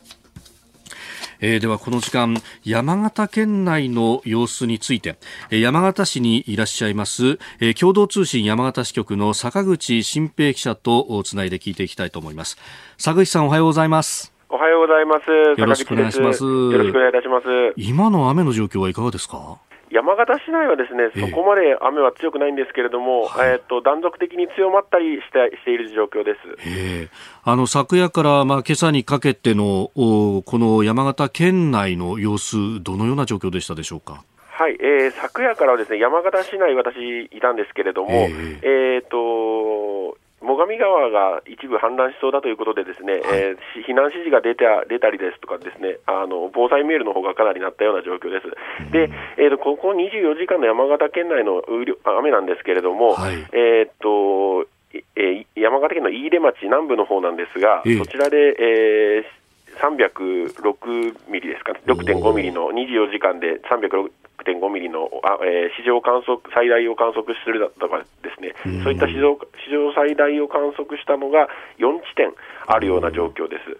[1.41, 5.17] えー、ではこの時間山形県内の様子について
[5.49, 12.57] 山形市にいらっしゃいます、えー、共同通信山形支局の坂口新平記者とつないで聞いていきたいと思います。
[12.97, 14.33] 坂口さんおはようございます。
[14.49, 15.59] おはようございます。
[15.59, 16.43] よろしくお願いします。
[16.43, 17.45] よろしくお願いいたします。
[17.75, 19.57] 今の雨の状況はいかがですか？
[19.89, 27.09] 山形市内はですね、そこまで雨は強くないんですけれども、えー、えーと断続的に強まったりしてしている状況です。
[27.43, 34.23] あの昨夜からまあ今朝にかけてのこの山形県内の様子、どのような状況でしたでしょうか？
[34.49, 36.95] はい、えー、昨夜からはですね山形市内、私
[37.31, 48.91] いたんですけれども、えー、えーと最上川が一部氾濫しそうだということで、ですね、はい、えー、避難指示が出た出たりですとか、ですねあの防災メールの方がかなりなったような状況です。
[48.91, 51.63] で、えーと、ここ24時間の山形県内の
[52.05, 54.69] 雨なんですけれども、はい、えーと
[55.15, 59.36] えー、山形県の飯豊町南部の方なんですが、えー、そちらで、えー
[59.77, 71.47] 306ミリですか、6.5ミリの24時間で306.5ミリのあ、えー、史上観測最大を観測するだとかですね、そういった史上史上最大を観測したのが
[71.79, 72.31] 4地点
[72.67, 73.77] あるような状況です。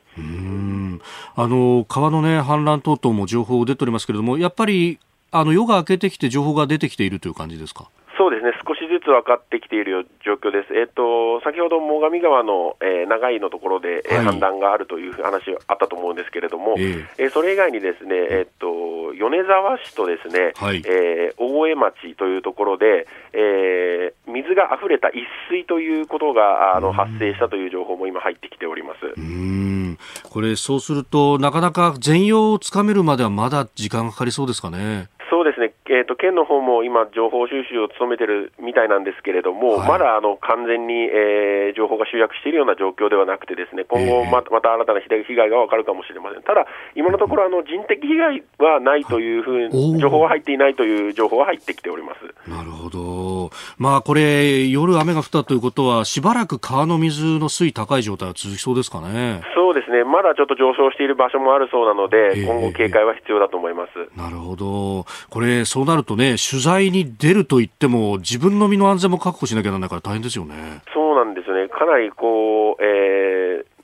[1.35, 4.99] あの川の、ね、氾濫等々も情報出ておりますけれども、やっぱり
[5.31, 7.89] あの夜が明けてきて、情報が出てきているという感じですか？
[8.17, 8.76] そうですね、少しず
[9.07, 10.73] つ分かってきている状況です。
[10.75, 29.13] えっ、ー、と、先ほど最上川の、えー、長井のところで、えー、氾濫があるという話があったと思うんですけれども、えー、えー、それ以外にですね、えっ、と、米沢市とですね、はい、え大江町というところで、え水が溢れた一水ということがあの発生したという情報も今入ってきております。
[29.17, 29.97] うん。
[30.29, 35.09] これ、そうすると、なかなか全容をつかめるまではまだ時間がかかりそうですかね？
[35.29, 46.65] そうですね、えーと、県の方も今、情報収集を務めてるみたいなんですけれども、はい、まだあの完全に、えー、情報が集約しているような状況ではなくて、ですね今後ま、また新たな被害が分かるかもしれません、ただ、
[46.95, 52.49] 今のところあの、人的被害はないというふうに、情報は入っていないという情報は入ってきております。
[52.49, 59.41] なるほど、まあ、これ、夜雨が降ったということは、しばらく川の水の水位高い状態は続きそうですかね。
[59.55, 64.17] そうですね、まだちょっと上昇している場所もあるそうなので、今後、警戒は必要だと思います。
[64.17, 65.05] なるほど。
[65.29, 70.81] これ、そうなるとね、取材に出ると言っても、自分の身の安全も確保しなきゃならないから大変ですよね。
[70.91, 71.69] そうなんですね。
[71.69, 73.76] かなりこう、えー、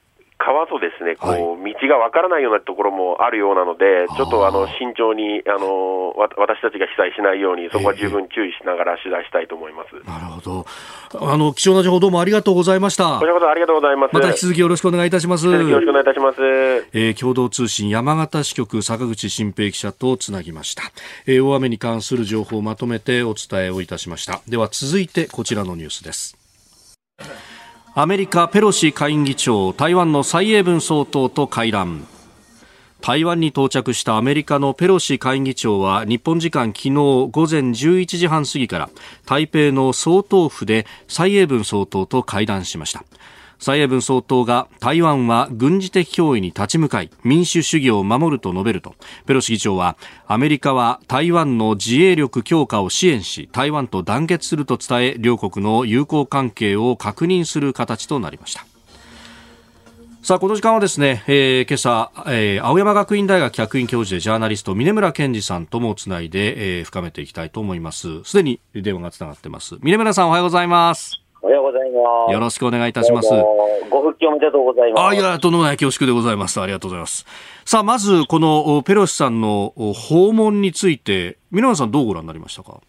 [0.43, 9.95] 川とですね、こう、はい、道がわからないようなところもあるようなので、ちょっとあの慎重にあの私たちが被災しないように、そこは十分注意しながら取材したいと思います。
[10.05, 10.65] なるほど。
[11.15, 13.19] あの貴重な情報どうもありがとうございました。
[13.19, 14.13] こちらこそありがとうございます。
[14.13, 15.45] また引き続きよろしくお願いいたします。
[15.47, 16.41] よろしくお願いいたします。
[16.93, 20.83] えー、共同通信山形支局坂口新平記者とつなぎました。
[21.25, 24.41] えー、大雨に関する情報をまとめてお伝えをいたしました。
[24.47, 26.37] では続いてこちらのニュースです。
[27.95, 32.07] アメリカペロシ下院議長台湾の蔡英文総統と会談。
[33.01, 38.89] 台湾に到着したアメリカのペロシ下院議長は日本時間昨日午前11時半過ぎから
[39.27, 43.03] 台北の総統府で蔡英文総統と会談しました。
[43.63, 48.93] 蔡英文総統が台湾は軍事的脅威に立ち向かい民主主義を守ると述べると
[49.25, 49.95] ペロシ議長は
[50.27, 58.65] アメリカは台湾の自衛力強化を支援し台湾と団結すると伝え両国の友好関係を確認する形となりました
[60.23, 68.23] さあ、この時間はですね、えー、今朝、えー、青山学院大学客員教授でジャーナリスト、峰村健二さんともつないで、えー、深めていきたいと思います。
[68.23, 69.75] すでに電話がつながってます。
[69.81, 71.22] 峰村さん、おはようございます。
[71.43, 72.31] おはようございます。
[72.31, 73.29] よろしくお願いいたします。
[73.89, 75.03] ご復帰おめでとうございます。
[75.09, 76.61] あ、いや、とんでもない恐縮でございます。
[76.61, 77.25] ありがとうございます。
[77.65, 82.79] さあ、まず、このペロシさんの訪問について、皆さんどうご覧になりましたか？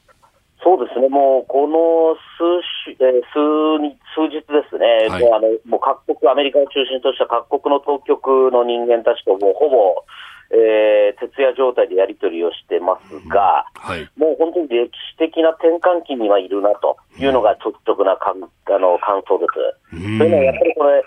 [0.62, 10.04] そうですね、もうこの数,、えー、数日数日ですね、はい、もうあのもう各国、アメリカを中心とした各国の当局の人間たちともうほぼ、
[10.50, 19.46] えー、徹夜状態でやり取りをしてますが、うんはい、もう本当に歴史的な転換期にはいるなというのが率直なかんあの感想で
[19.92, 19.96] す。
[19.96, 21.04] うん、というのはやっぱりこれ、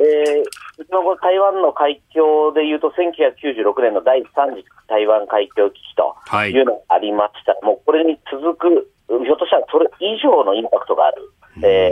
[0.00, 6.14] えー、うちの台湾の海峡でいうと、1996年の第3次台湾海峡危機と
[6.46, 6.54] い。
[6.60, 11.32] うのがありました、はい、もうこれに続く、ひょっとしたらそれ以上のインパクトがある、
[11.62, 11.90] え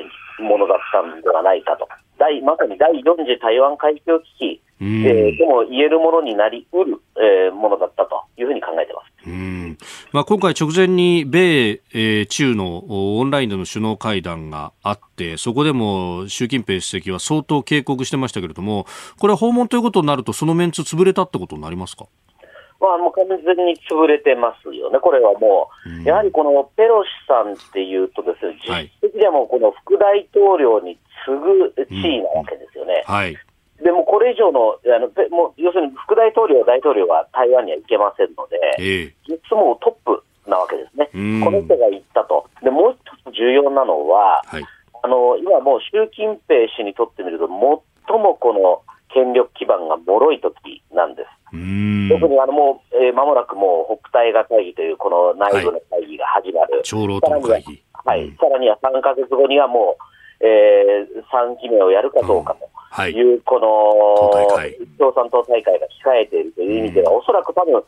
[0.00, 1.88] ー、ものだったんではないかと。
[2.18, 9.12] 第まさに第4次台湾海峡危機、えー、でも言えるものになりうる、えー、ものだったというふうに考えてます。
[9.26, 9.78] うん
[10.12, 18.86] まあ、今回直前に米、えー、中のオンラインでの首脳会談があって、そこでも習近平主席は相当警告してましたけれども、
[19.18, 22.06] これは訪問ということになると、そのメンツ潰れたってことになりますか？
[22.82, 33.04] まあ、もう完全に潰れてますよね、これはもう、やはりこのペロシさんっていうとですね、実質でもこの副大統領に次ぐ地位なわけですよね。
[33.06, 33.38] はい。
[33.78, 40.98] でもこれ以上の、あのもう要するに副大統領、大統領は台湾には行けませんので、えー、実もトップなわけです。
[40.98, 41.06] ね、
[41.44, 44.64] この人が言ったと、でもう一つ重要なのは、はい、
[45.02, 48.82] あの今もう習近平氏にとってみると、最もこの
[49.12, 51.28] 権力基盤が脆い時なんです。
[51.52, 56.74] 特にあのもう、えー、間もなくもう北戴河会議というこの内部の会議が始まる。
[56.76, 57.82] はい、長老党会議。
[58.04, 59.96] はい、さらには3か月後にはも
[60.40, 67.84] う、えー、3期目をやるかどうかという、うんはい、この共産党大会が控えているという意味では、おそらく多分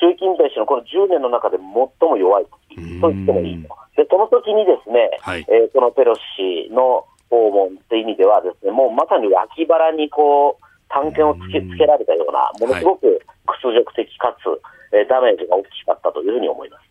[0.00, 3.68] 習近平氏のこの10年の中で最も弱い時と言ってもいいと。
[3.96, 6.22] で、その時にですね、はい、えー、このペロシ
[6.70, 14.48] 氏の訪問っていう意味ではですね、もうまさに脇腹にこう、探検をつけつけられたような、ものすごく屈辱的かつ、
[14.92, 16.88] えー、ダメージが大きかったというふうに思います。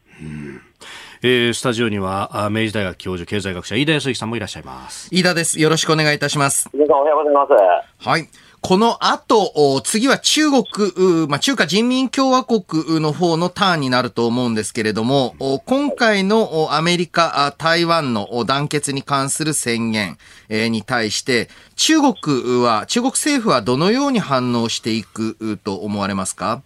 [1.24, 5.10] えー、スタジオには明治大学教授経済学者飯田康之さんもいらっしゃいます。
[5.12, 5.60] 飯田です。
[5.60, 6.70] よろしくお願いいたします。
[6.74, 7.48] 皆さんおはようございま
[8.00, 8.08] す。
[8.08, 20.18] はいこの後、次は中国、まあ、中華人民共和国の方のターンになると思うんですけれども、今回のアメリカ、台湾の団結に関する宣言
[20.50, 21.48] に対して、
[21.78, 26.62] 中国は、中国政府はどのように反応していくと思われますか？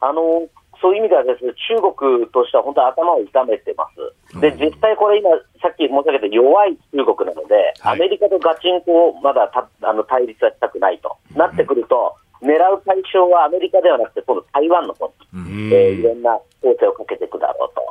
[0.00, 0.48] あの、
[0.80, 3.84] そういう意味ではですね、中国としては本当に頭を痛めてま
[4.32, 4.40] す。
[4.40, 5.28] で、実際これ今、
[5.66, 11.16] さっき申し上げた弱い中国なので、はい、アメリカとガチンコをまだたあの対立はしたくないと。
[11.34, 17.82] なってくると、狙う対象はアメリカではなくて、今度台湾の方に、えー、いろんな攻勢をかけていくだろうと。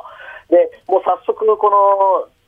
[0.48, 1.70] で、もう早速こ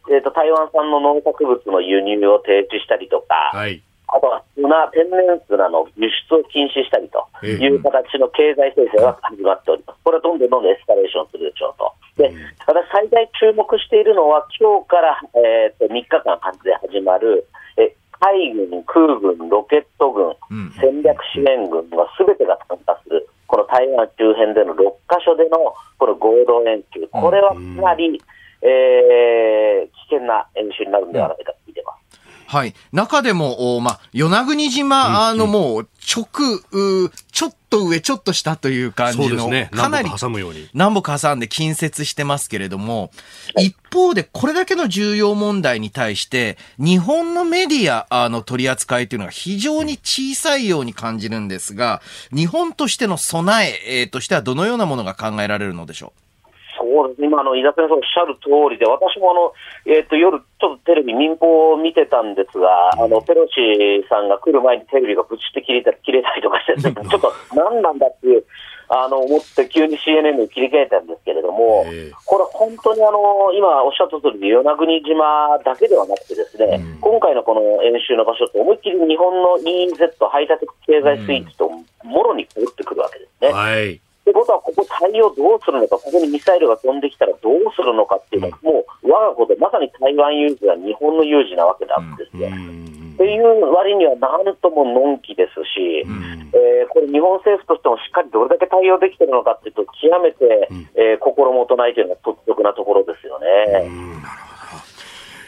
[0.08, 9.98] の、えーと、台湾産の農作物の輸入を停止したりとか、はいあとは砂、天然砂の輸出を禁止したりという形の経済制裁が始まっております。
[10.02, 11.92] これはどんどんどんどんエスカレーションするでしょうと。
[12.16, 12.32] で、
[12.66, 17.46] 私最大注目しているのは、今日から、えー、と3日間で始まる、
[17.76, 20.34] え海軍、空軍、ロケット軍、
[20.80, 28.20] 戦略支援軍はすべてが参加する、この台湾周辺での6カ所でのこの合同演習、これはかなり、
[28.62, 31.58] えー、危険な演習になるんではないかと。
[32.50, 32.74] はい。
[32.92, 36.60] 中でも、まあ、与那国島のもう、直、
[37.30, 40.08] ちょっと上、ちょっと下という感じの、ね、かなり
[40.72, 43.10] 南北挟んで近接してますけれども、
[43.58, 52.00] 一方でこれだけの重要問題に対して、日本のメディアの取り扱いというのが非常に小さいように感じるんですが、
[52.34, 56.20] 日本としての備えとしてはどのようなものが考えられるのでしょう？
[57.38, 59.52] 今、あの井田先生おっしゃる通りで、私もあの、
[59.86, 68.44] えーと、夜、ちょっとテレビ、民放を見てたんですが、あのペロシさんが来る前にテレビがぶちって切れた切れたりとかして、 ちょっと何なんだっていう。
[68.90, 71.84] あの思って急に CNN に切り替えたんですけれども、
[72.24, 81.68] これ、本当にあの今おっしゃった通り、与那国島だけではなくて、ですね、うん、今回のこの演習の場所って、思いっきり日本の EEZ、排他的経済水域と
[82.02, 83.52] もろに通ってくるわけですね。
[83.52, 92.48] はいってことは、ここ対応どうするのか、ここにミサイルが飛んできたらどうするのかっていうのは、もう我がこと、まさに台湾有事は日本の有事なわけなんですよ。
[92.48, 96.04] っていう割には、なんとものんきですし、
[96.52, 103.90] えー、これ、日本政府としてもしっかりどれだけ対応できてるのかっていうと、極めて、えー、心もとないというのは率直なところですよね。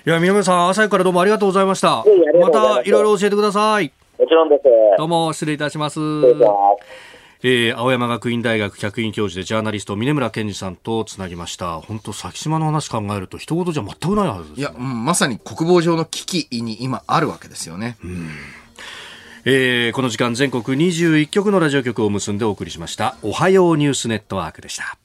[0.07, 2.03] いや、宮村さん、朝からどうもありがとうございました。
[2.41, 3.93] また、いろいろ教えてください。
[4.18, 4.62] もちろんです。
[4.97, 6.01] どうも、失礼いたします。
[7.43, 11.80] えー、青山学院大学客員教授でジャーナリスト峰村健二さんとつなぎました。
[11.80, 18.28] 本当先島の話考えると一言じゃ全くないはずです、ね、いや、うん、まさに国防上の危機に今あるわけですよね、うん。
[19.47, 23.16] えー、この時間全国21局のラジオ局を結んでお送りしました。
[23.22, 24.99] おはようニュースネットワークでした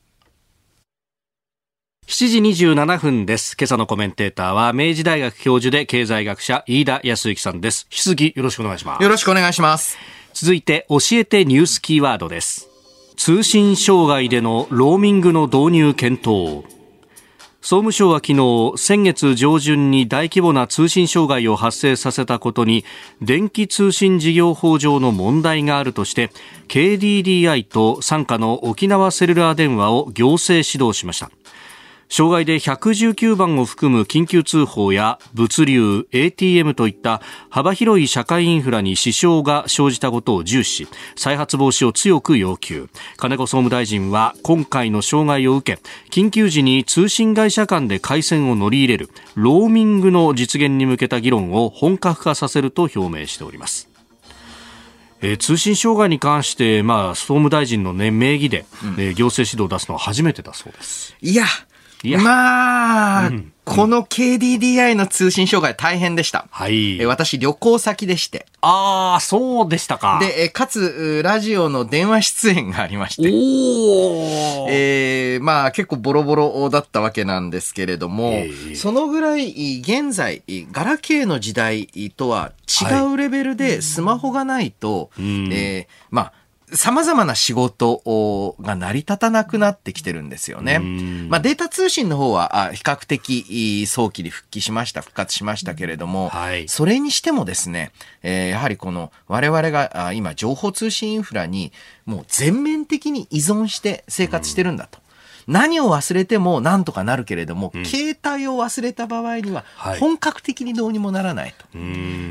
[2.08, 3.58] 7時27分です。
[3.60, 7.88] 今朝のコメンテーターは、明治大学教授で経済学者、飯田康之さんです。
[7.92, 9.04] 引き続きよろしくお願いします。
[9.04, 9.98] よろしくお願いします。
[10.36, 12.68] 続いて教えてニュースキーワードです
[13.16, 16.66] 通信障害でのローミングの導入検討
[17.62, 22.84] 総務省は昨日先月上旬に大規模な通信障害を発生させたことに
[23.22, 26.30] 電気通信事業法上の問題があるとして
[26.68, 31.32] KDDI と傘下の沖縄セルラー電話を行政指導しました
[32.10, 42.90] 障害で119番を含む緊急通報や物流、ATM といった幅広い社会インフラに支障が生じたことを重視し、再発防止を強く要求。
[43.18, 53.90] 金子総務大臣は今回の障害を受け、緊急時に通信会社間で回線を乗り入れるローミングの実現に向けた議論を本格化させると表明しております。
[55.22, 61.16] えー、通信障害に関して、まあ、総務大臣の、ね、名義で、うん、えー、行政指導を出すのは初めてだそうです。
[61.22, 61.46] いや、
[62.18, 66.48] まあ、うん、この KDDI の通信障害大変でした。
[66.52, 67.02] はい。
[67.02, 68.46] え私旅行先でして。
[68.62, 70.20] ああ、そうでしたか。
[70.22, 73.30] で、かつ、ラジオの電話出演がありまして。
[73.34, 86.34] おえー、まあ結構ボロボロだったわけなんですけれども、えー、そのぐらい現在、ガラケーの時代とは違うレベルでスマホがないと、はい、えー、まあ、
[86.76, 90.80] 様々な仕事が成り立たなくなってきてるんですよね。
[91.30, 97.92] まあ、データ通信の方は比較的早期に復帰しました、復活しましたけれども、はい、それにしてもですね、
[98.24, 101.72] えー、やはりこの我々が今情報通信インフラに
[102.06, 105.05] もう全面的に依存して生活してるんだと。
[105.48, 109.64] 何を忘れてもなんとかなるけれども、うん、携帯を忘れた場合には
[110.00, 111.78] 本格的にどうにもならないと。
[111.78, 111.84] は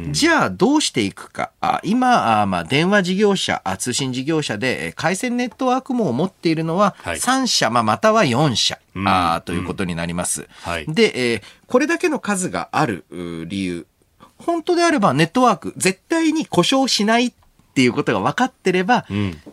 [0.08, 1.50] い、じゃあどうしていくか。
[1.60, 8.78] あ今あ、まあ、電話事業者あ、通信事業者で回線ネットワーク網を持っているのは3社、まあ、または4社。
[9.06, 10.46] あということになります。
[10.62, 13.86] はい、で、えー、これだけの数がある理由。
[14.38, 17.32] 本当であればネットワーク絶対に故障しない
[17.74, 19.04] っていうことが分かってれば、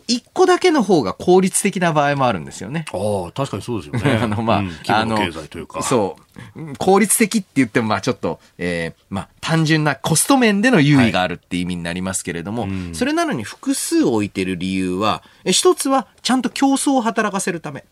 [0.06, 2.84] 一、個だけの方が効率的な場合もあるんですよね。
[2.92, 2.96] あ
[3.28, 4.18] あ、確かにそうですよね。
[4.22, 5.82] あの、まあ、うん、あの、経済というか。
[5.82, 6.76] そう。
[6.78, 17.84] 効率的って言っても、まあちょっと、えー、まあ単純なコスト面での優位があるっていう意味になりますけれども、はい、それなのに複数置いてる理由は、え一つはちゃんと競争を働かせるため。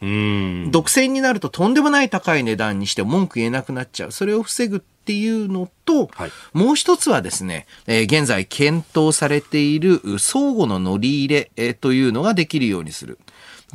[0.70, 4.12] 独占になるととんでもない高い値段にして文句言えなくなっちゃう。
[4.12, 13.18] それを防ぐっていうのと、はい、もう一つはですね、えー、現在検討されている相互の乗り入れ、えー、というのができるようにする。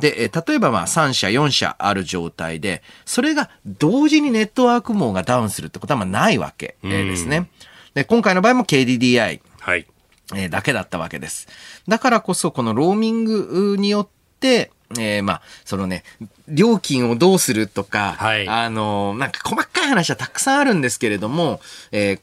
[0.00, 7.50] で、えー、例えばまあ3社、4社ある状態で、それが同時にネットワーク網がダウンするってことはまあないわけ、えー、ですね。
[7.92, 9.42] で、今回の場合も KDDI。
[9.60, 9.86] はい。
[10.34, 11.48] えー、だけだったわけです。
[11.86, 14.08] だからこそ、このローミングによっ
[14.40, 16.04] て、えー、まあ、そのね、
[16.48, 21.60] 料金をどうするとか、はい、あの、なんか細かい話はたくさんあるんですけれども、
[21.92, 22.20] えー、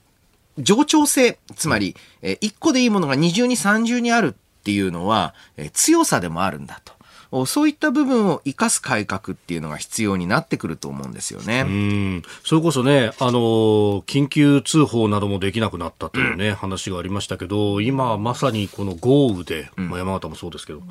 [0.57, 6.93] 冗長性、つまり、えー、1個でいいものが二重に三重にあるっていうのは、えー、強さでもあるんだと。
[7.47, 11.61] そういった部分を生かす改革っていうのが必要になってくると思うんですよね。
[11.61, 12.24] うん。
[12.45, 20.86] それこそね、あの、緊急通報などもできなくなったというね、うん、話がありましたけど、今まさにこの豪雨で、まあ、山形もそうですけど、うん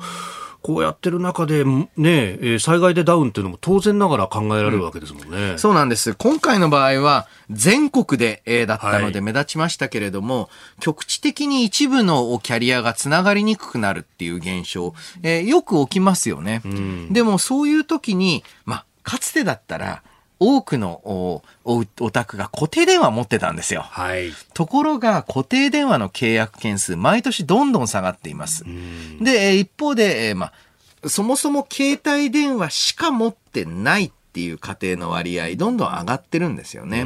[0.63, 1.65] こうやってる中で、
[1.97, 5.51] ね、災害でダウンっていうのも当然ながら考えられるわけですもんね。
[5.51, 6.15] うん、そうなんです。
[6.15, 10.49] 今回の場合は、全国で、えだったので目立ちましたけれども、は
[10.79, 16.61] い、局地的に一部のキャリアがつながりにくくなるっていう現象、えー、よく起きますよね。
[16.63, 20.01] うん、でもそういう時に、まあ、かつてだったら、
[20.39, 23.81] 多くのおお宅が固定電話持ってたんですよ。
[23.81, 24.31] はい。
[24.53, 28.65] ところが固定電話の契約件数毎年どんどん下がっています。
[29.21, 30.51] で、一方で、えー、ま
[31.03, 37.05] あ、そもそも携帯電話しか持ってないっていう家庭の割合どんどん上がってるんですよね。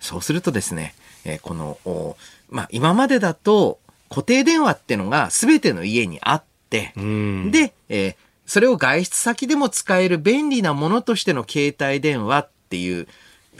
[0.00, 2.16] そうするとですね、えー、この、お
[2.50, 3.78] まあ、今までだと
[4.08, 8.16] 固定電話ってのが全ての家にあって、で、えー、
[8.46, 13.08] それを外出先でも使える便利なものとしての携帯電話っていう、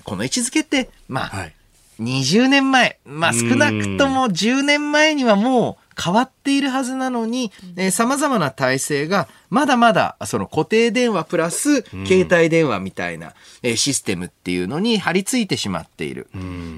[0.04, 1.54] この位置づけって、まあ、はい、
[2.00, 16.28] 20年前、まあ少なくとも10年前にはもう変わっているはずなのに、えー、様々な体制がまだまだその固定電話プラス携帯電話みたいな、えー、システムっていうのに張り付いてしまっている。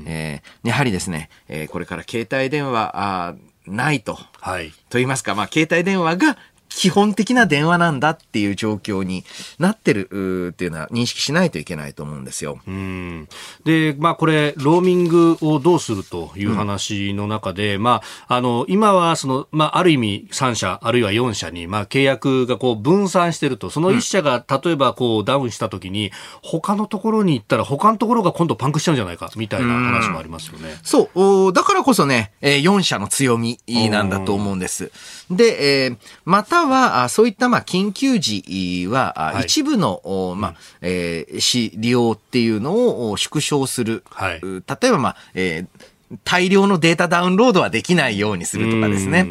[0.07, 3.34] えー、やはりですね、えー、これから携帯電話あ
[3.66, 4.18] ないと。
[4.40, 4.70] はい。
[4.70, 6.36] と言いますか、まあ携帯電話が
[6.77, 9.24] 基本的な電話なんだっていう状況に
[9.59, 12.61] なってるっていうのは認識しないといけないと思うんですよ。
[12.66, 13.29] うん
[13.64, 26.12] で、まあこれ、ローミングをどうするという話の中で、うん、まあ、あの、今はその、まあある意味3社、あるいは4社に、まあ契約がこう分散してると、その1社が例えばこうダウンした時に、
[26.43, 30.74] 他のところに行ったら他のところが今度パンクしちゃうんじゃないか、みたいな話もありますよね。
[30.74, 31.09] うそ
[31.49, 34.93] う、だからこそね、4社の強みなんだと思うんです。
[35.31, 44.05] で、えー、または、そういったまあ緊急時は、はい、一部の、まあ、えー、利用っていうのを縮小する。
[44.11, 45.87] はい、例えば、まあ、えー
[46.22, 49.27] 大量のデータダウンロードはできないようにするとかですね。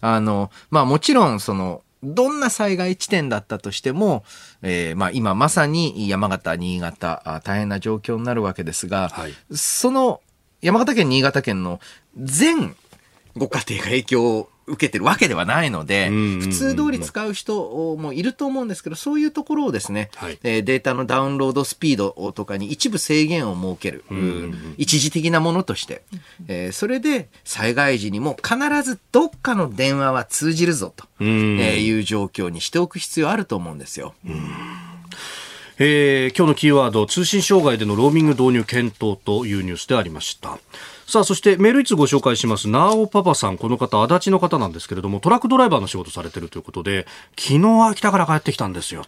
[0.00, 4.24] あの、まあもちろん、その、どんな災害地点だったとしても、
[4.62, 10.20] えー、まあ今まさに山形、新潟、大変な状況になるわけですが、はい、その
[10.60, 11.80] 山形県、新潟県の
[12.16, 12.76] 全
[13.36, 24.04] ご家庭が影響受けてるわけではないので、普通通り使う人もいると思うんですけど、そういうところをですね、はい、データのダウンロードスピードとかに一部制限を設ける、
[24.76, 26.02] 一時的なものとして、
[26.48, 34.14] えー、それで災害時にも必ずどっかの電話は通じるぞという状況にしておく必要あると思うんですよ。
[35.78, 40.58] えー、今日のキーワード通信障害でのローミング導入検討というニュースでありました
[41.12, 47.06] さあそしてメール一つご紹介しますなおパパさんこの方足立の方なんですけれどもトラックドライバーの仕事されてるということで
[47.38, 49.04] 昨日秋田から帰ってきたんですよ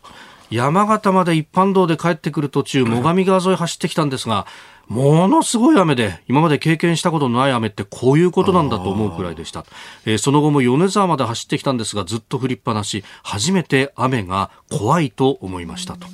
[0.51, 4.47] 山形まで一般道で帰ってくる途中最上川沿い走ってきたんですが
[4.87, 9.65] ものすごい雨で、今まで経験したことのない雨ってこういうことなんだと思うくらいでした。
[10.05, 16.07] えー、その後も米沢まで走ってきたんですが、ずっと降りっぱなし、初めて雨が怖いと思いましたと。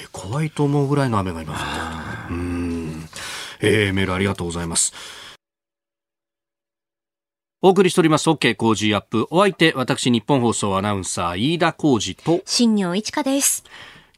[0.00, 3.08] えー、怖いと思うぐらいの雨が今降ってうん。
[3.62, 5.23] えー、メールありがとうございます。
[7.64, 8.28] お送りしております。
[8.28, 9.26] OK 工事アップ。
[9.30, 13.64] お相手、私、日本放送アナウンサー、飯田工事と、新業一華です。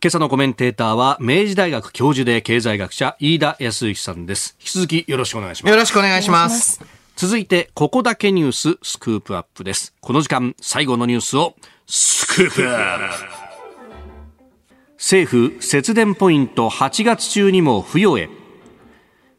[0.02, 4.56] 今朝のコメンテーターは明治大学教授で経済学者飯田康之さんです。
[4.58, 5.70] 引き続きよろしくお願いします。
[5.70, 6.80] よろしくお願いします。
[7.14, 9.94] 続いてここだけニューススクープアップです。
[10.00, 11.54] この時間最後のニュースを
[11.86, 13.14] スクープアップ。
[14.96, 18.28] 政府節電ポイント8月中にも付与へ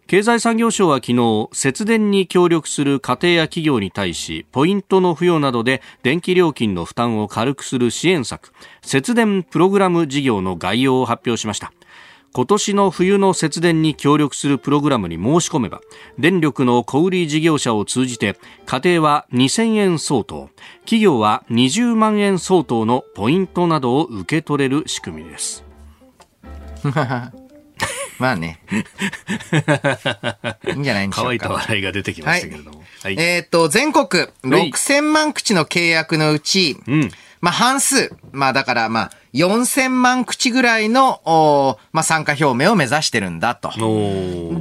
[0.08, 11.74] 経済産業省は昨日節電に協力する家庭や企業に対しポイントの付与などで電気料金の負担を軽くする支援策節電プログラム事業の概要を発表しました。
[12.34, 15.82] 今年の冬の節電に協力するプログラムに申し込めば
[16.20, 20.50] 電力の小売事業者を通じて家庭は2000円相当
[20.82, 25.64] 企業は20万円相当のポイントなどを受け取れる仕組みです。
[28.20, 28.60] まあね。
[30.68, 31.28] いいんじゃないんでしょうか。
[31.28, 32.84] 乾いた笑いが出てきましたけれども。
[33.04, 34.08] はい、えっ、ー、と、全国
[34.44, 37.12] 6000万口の契約のうち、うん、
[37.42, 43.72] まあ半数、まあだからまあ4000万口ぐらいの、まあ、参加表明を目指してるんだと。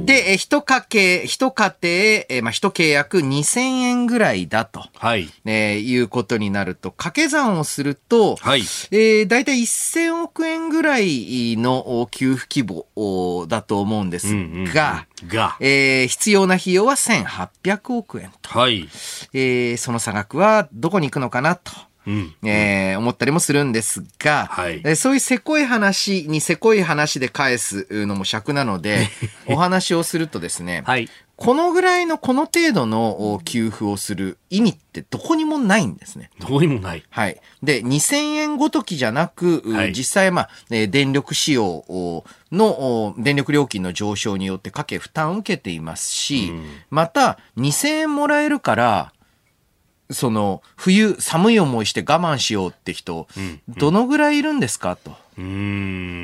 [0.05, 4.85] で、え一家計、一家庭、えまあ、一契約2000円ぐらいだと。
[4.95, 5.29] はい。
[5.45, 8.61] えー、いうことになると、掛け算をすると、はい。
[8.91, 18.57] えー、だいたい1000億円ぐらいの給付規模だと思うんですが、うんうんうん、が、えー、必要な費用は1800億円と。
[18.57, 18.87] はい。
[19.33, 21.71] えー、その差額はどこに行くのかなと。
[22.07, 29.09] うん、えー、思ったりもするんですが、はい、そういうせこい話にせこい話で返すのも尺なので、
[29.45, 36.31] お話をするとですね、はい、このぐらいのこの程度の給付をする意味ってどこにもないんですね。
[36.39, 37.03] どこにもない。
[37.09, 37.39] はい。
[37.61, 41.85] で、2000円ごときじゃなく、はい、実際まあ、電力使用
[42.51, 49.13] の電力料金の上昇によって家計負担を受けていますし、うん、また2000円もらえるから、
[50.09, 53.27] その、冬寒い思いして我慢しようって人、
[53.67, 54.95] どのぐらいいるんですか？
[54.95, 55.11] と。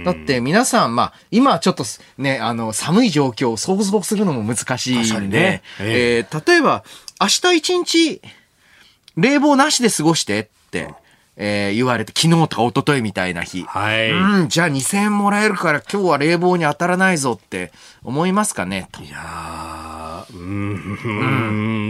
[0.06, 1.84] だって皆さん、まあ、今はちょっと
[2.18, 5.64] ね、あの、寒い状況を想像するのも難しいんで、ね。
[5.80, 6.84] えー、例えば、
[7.22, 8.22] 明日一日、
[9.16, 10.94] 冷房なしで過ごしてって、
[11.36, 13.64] えー、言われて、昨日とか一昨日みたいな日。
[13.64, 14.12] はい。
[14.12, 17.72] うん、じゃあ2000円もらえるから今日は冷房に当たらないぞって
[18.04, 19.02] 思いますかねと。
[19.02, 21.14] いやー、うん、う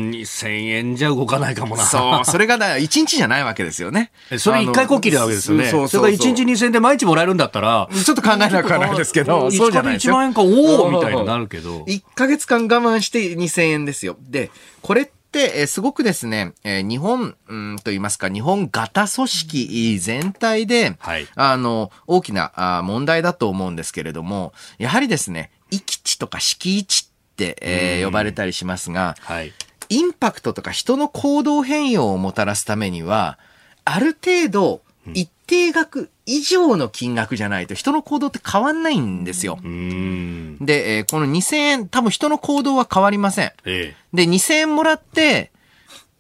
[0.08, 1.84] ん、2000円じゃ動かないかもな。
[1.84, 4.12] そう、それがだ、1日じゃないわけですよね。
[4.38, 5.66] それ1回こっきりなわけですよね。
[5.66, 10.14] そうそうそれが1日2000円で毎日もらえるんだったら、ちょっと考えなくはないですけど、そうじゃないですよ。
[10.14, 11.82] 1万円か、おおみたいになるけど。
[11.82, 14.16] 1ヶ月間我慢して2000円ですよ。
[14.22, 29.54] で、これって、えすごくですね、え日本、うんと言いますか、日本型組織全体で、はい、あの、大きなあ問題だと思うんですけれども、やはりですね、域地とか敷地って、えー、呼ばれたりしますが、はい、
[29.90, 33.38] インパクトとか人の行動変容をもたらすためには、
[33.86, 34.82] ある程度、
[35.14, 39.57] 一定額以上の金額じゃないと人の行動って変わんないんですよ。
[39.61, 43.51] で、えー、この2000円、多分人の行動は変わりません。
[43.65, 45.51] ええ、で、2000円もらって、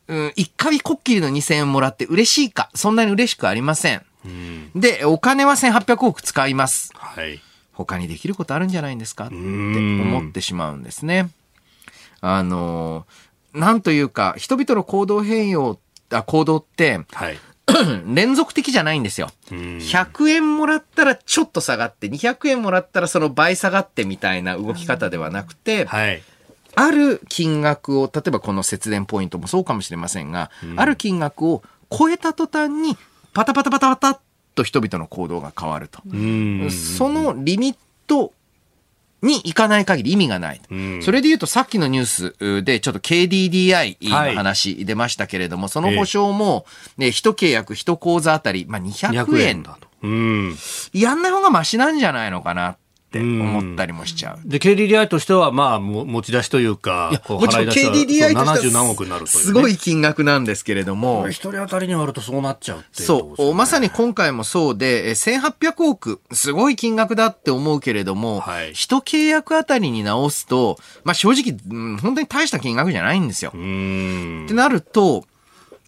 [0.07, 4.01] うん、一回こっきりの2000円もらって嬉しいか、そんなに嬉しくありません。
[4.75, 6.91] で、お金は1800億使います。
[6.95, 7.41] はい。
[7.71, 9.25] 他にできることあるんじゃないんですか？
[9.27, 11.29] って思ってしまうんですね。
[12.21, 13.05] あの、
[13.53, 15.79] なんというか、人々の行動変容、
[16.11, 17.37] あ行動って、はい、
[18.13, 19.29] 連続的じゃないんですよ。
[19.49, 26.21] 100円もらったらちょっと下がって、200円もらったらその倍下がってみたいな動き方ではなくて、はい、
[26.75, 32.97] ある金額を、例えばこの節電ポイントもそうかもしれませんが、ある金額を超えた途端に、
[33.33, 34.19] パタパタパタパタっ
[34.55, 36.01] と人々の行動が変わると。
[36.69, 38.33] そのリミット
[39.23, 40.61] に行かない限り意味がない。
[40.69, 42.05] うん、それで言うとさっきのニュー
[42.59, 46.65] スでちょっと KDDI の話出ましたけれども、はい、その保証も、
[46.97, 49.63] ね、一契約一口座あたり、まあ、200円。
[49.63, 49.87] だと。
[50.03, 50.55] うん、
[50.91, 52.77] やんない方がマシなんじゃないのかなっ
[53.13, 54.39] て思ったりもしちゃう。
[54.49, 61.29] で、KDDI としては、まあ、持ち出しというか、もちろん KDDI としては、ね、すごい金額なんですけれども。
[61.29, 73.51] 一人当たりに割るとそうなっちゃうってそう、まさに今回もそうで、1800億、すごい金額だって思うけれども、はい、一契約あたりに直すと、まあ正直、うん、本当に大した金額じゃないんですよ。
[73.51, 75.25] ってなると、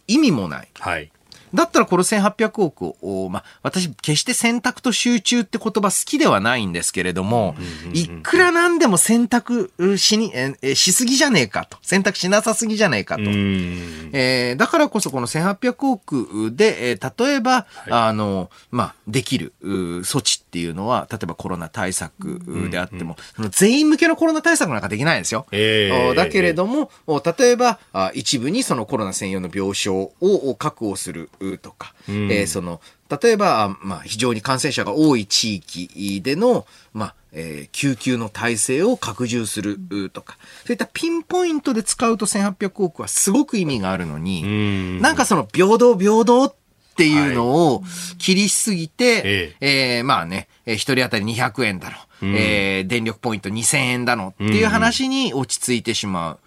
[0.08, 0.68] 意味もない。
[0.80, 1.12] はい。
[1.56, 7.56] だったらこの1800億を、まあ、私、決して選択と集中って言葉好きではないんですけれども、
[7.93, 10.32] いくらなんでも選択しに、
[10.62, 11.78] え、しすぎじゃねえかと。
[11.82, 13.22] 選択しなさすぎじゃねえかと。
[13.24, 25.45] えー、だからこそこの1800億で、えー、例えば、はい、あの、まあ、できる措置っていうのは、例えばコロナ対策であっても、その全員向けのコロナ対策なんかできないですよ。
[25.51, 26.89] えー、だけれども、
[27.38, 27.78] 例えば、
[28.14, 31.30] 一部にそのコロナ専用の病床を確保する
[31.62, 32.80] とか、うん、えー、その、
[33.22, 39.78] 例えば、まあ、非常に感染者が多い地域での、まあ、えー、救急の体制を拡充する
[40.10, 45.01] とか、そういったピンポイントで使うと1800億はすごく意味があるのに、ん。
[45.01, 46.56] なんかその平等平等っ
[46.96, 47.84] っていうのを
[48.18, 50.02] 切りすぎて、はい、ええ。
[50.02, 56.39] ー、まあね、一人当たり200円だろ、うん、えー、電力ポイント2000円だのっていう話に落ち着いてしまう。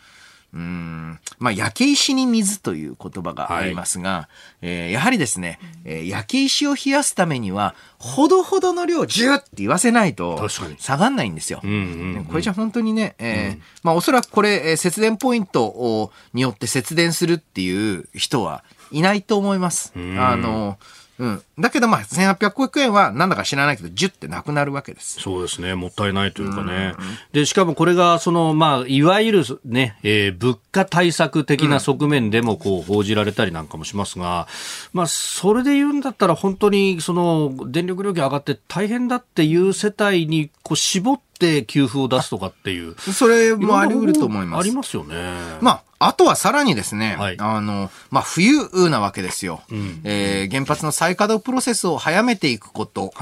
[0.55, 4.29] うん、まあ、焼け石に水という言葉がありますが、は
[4.63, 11.61] い、えー、やはりですね、えー、焼け石を冷やすためには、ほどほどの量、ジューって言わせないと、下がんないんですよ。
[11.61, 19.93] これじゃ本当にね、えー、うん、まあ、おそらくこれ、節電ポイントによって節電するっていう人はいないと思います。
[19.97, 20.79] あの、
[21.19, 21.43] うん。
[21.59, 25.21] だけどまあ、1800円はなんだか知らないけど、10ってなくなるわけです。
[25.21, 25.75] そうですね。
[25.75, 26.95] もったいないというかね。
[27.33, 34.47] で、しかもこれが、その、まあ、いわゆるね、えー、物価対策的な側面でもこう報じられたりなんかもしますが、
[34.93, 41.28] まあ、それで言うんだったら本当に、その、電力料金上がって大変だっていう世帯にこう絞って
[41.67, 42.95] 給付を出すとかっていう。
[42.99, 44.61] それもあり得ると思います。
[44.61, 45.15] ありますよね。
[45.61, 53.13] まあ、あとはさらにですね、はい、あの、まあ、冬なわけですよ、うん、えー、原発の再稼働プロセスを早めていくこと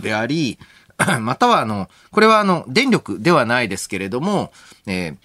[0.00, 0.58] であり、
[0.96, 4.52] はい、またはあの、これはあの、電力ではないですけれども、
[4.86, 5.16] えー、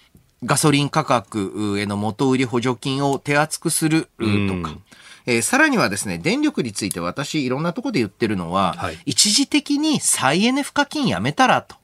[0.44, 4.82] ガソリン価格への元売り補助金を手厚くするとか、うん
[5.26, 11.76] えー、さらにはですね、電力について私いろんなところで言ってるのは、はい、一時的に再エネ賦課金やめたらと。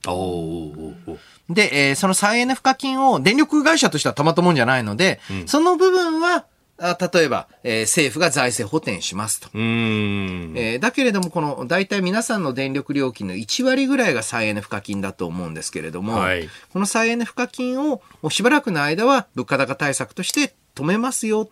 [1.48, 6.46] で、えー、その再エネ賦課金を電力会社としてはたまったもんじゃないので、うん、その部分は、
[6.78, 9.48] あ例えば、えー、政府が財政補填しますと。
[9.54, 21.48] えー、だけれども、この、大体皆さんの電力料金の1割ぐらいが再エネ賦課金だと思うんですけれども、はい、この再エネ賦課金をしばらくの間は物価高対策として止めますよ。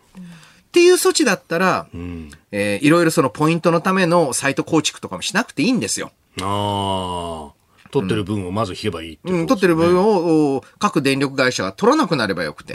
[0.74, 6.10] っていう措置だったら、うん、えー、いろいろそのポイントのためのサイト構築とかもしなくていいんですよ。
[6.42, 7.64] ああ。
[7.92, 12.74] 取ってる分をまず引けばいいってね、うん、取ってる分を各電力会社が取らなくなればよくて。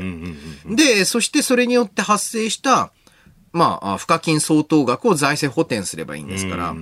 [0.66, 2.94] で、そしてそれによって発生した、
[3.52, 6.74] まあ、賦課金相当額を財政補填すればいいんですから、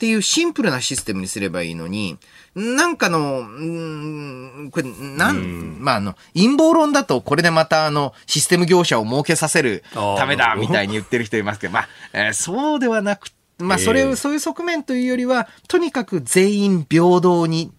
[0.00, 2.16] っていうシンプルなシステムにすればいいのに、
[2.54, 4.88] なんかの、んこれ、
[5.18, 13.28] なん、まあ、あの、陰謀論だと、これでまた、あの、システム業者を儲けさせるためだ、みたいに言ってる人いますけど、まあ、えー、そうではなく
[13.58, 17.70] まあ、それを、そういう側面というよりは、とにかく全員平等に、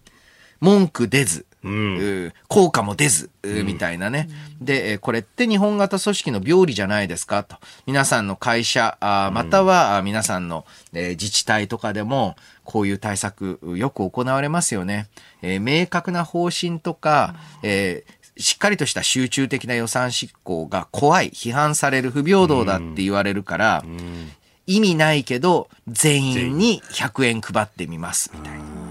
[0.60, 4.28] 文句出ず、うん、効果も出ず、みたいなね。
[4.60, 7.44] うん、で、これって日本型組織の病理じゃないですか？
[7.44, 7.56] と。
[7.86, 15.06] 皆さんの会社、あまたは皆さんの、えー、自治体とかでも、こういう対策よく行われますよね。
[15.42, 23.84] えー、明確な方針とか、えー、しっかりとした集中的な予算執行が怖い、批判される不平等だって言われるから、
[24.66, 28.81] 意味ないけど、全員に100円配ってみます、みたいな。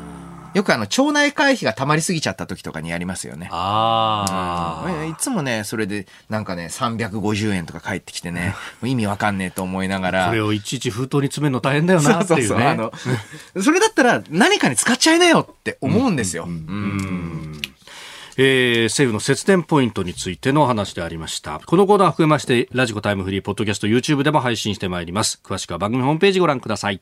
[0.54, 3.50] よくあの、町内会費が溜まりすぎちゃった時とかにやりますよね。
[3.52, 10.28] ああ、うん、いつもね、それで、なんかね、350円とか返ってきてね、 意味わかんねえと思いながら。
[10.28, 12.48] それをいちいち封筒に詰めるの大変だよなっていうね。
[12.48, 12.94] そうそうそうあの、
[13.64, 16.46] それだったら何かに使っちゃいなよって思うんですよ。
[16.46, 16.52] うん。
[16.52, 17.62] うん
[18.38, 21.60] えー、政府の節電ポイントについての話でありました。
[21.66, 25.40] このコーナー含めまして、ラジコタイムフリー、ポッドキャスト、YouTube でも配信してまいります。
[25.44, 27.02] 詳しくは番組ホームページご覧ください。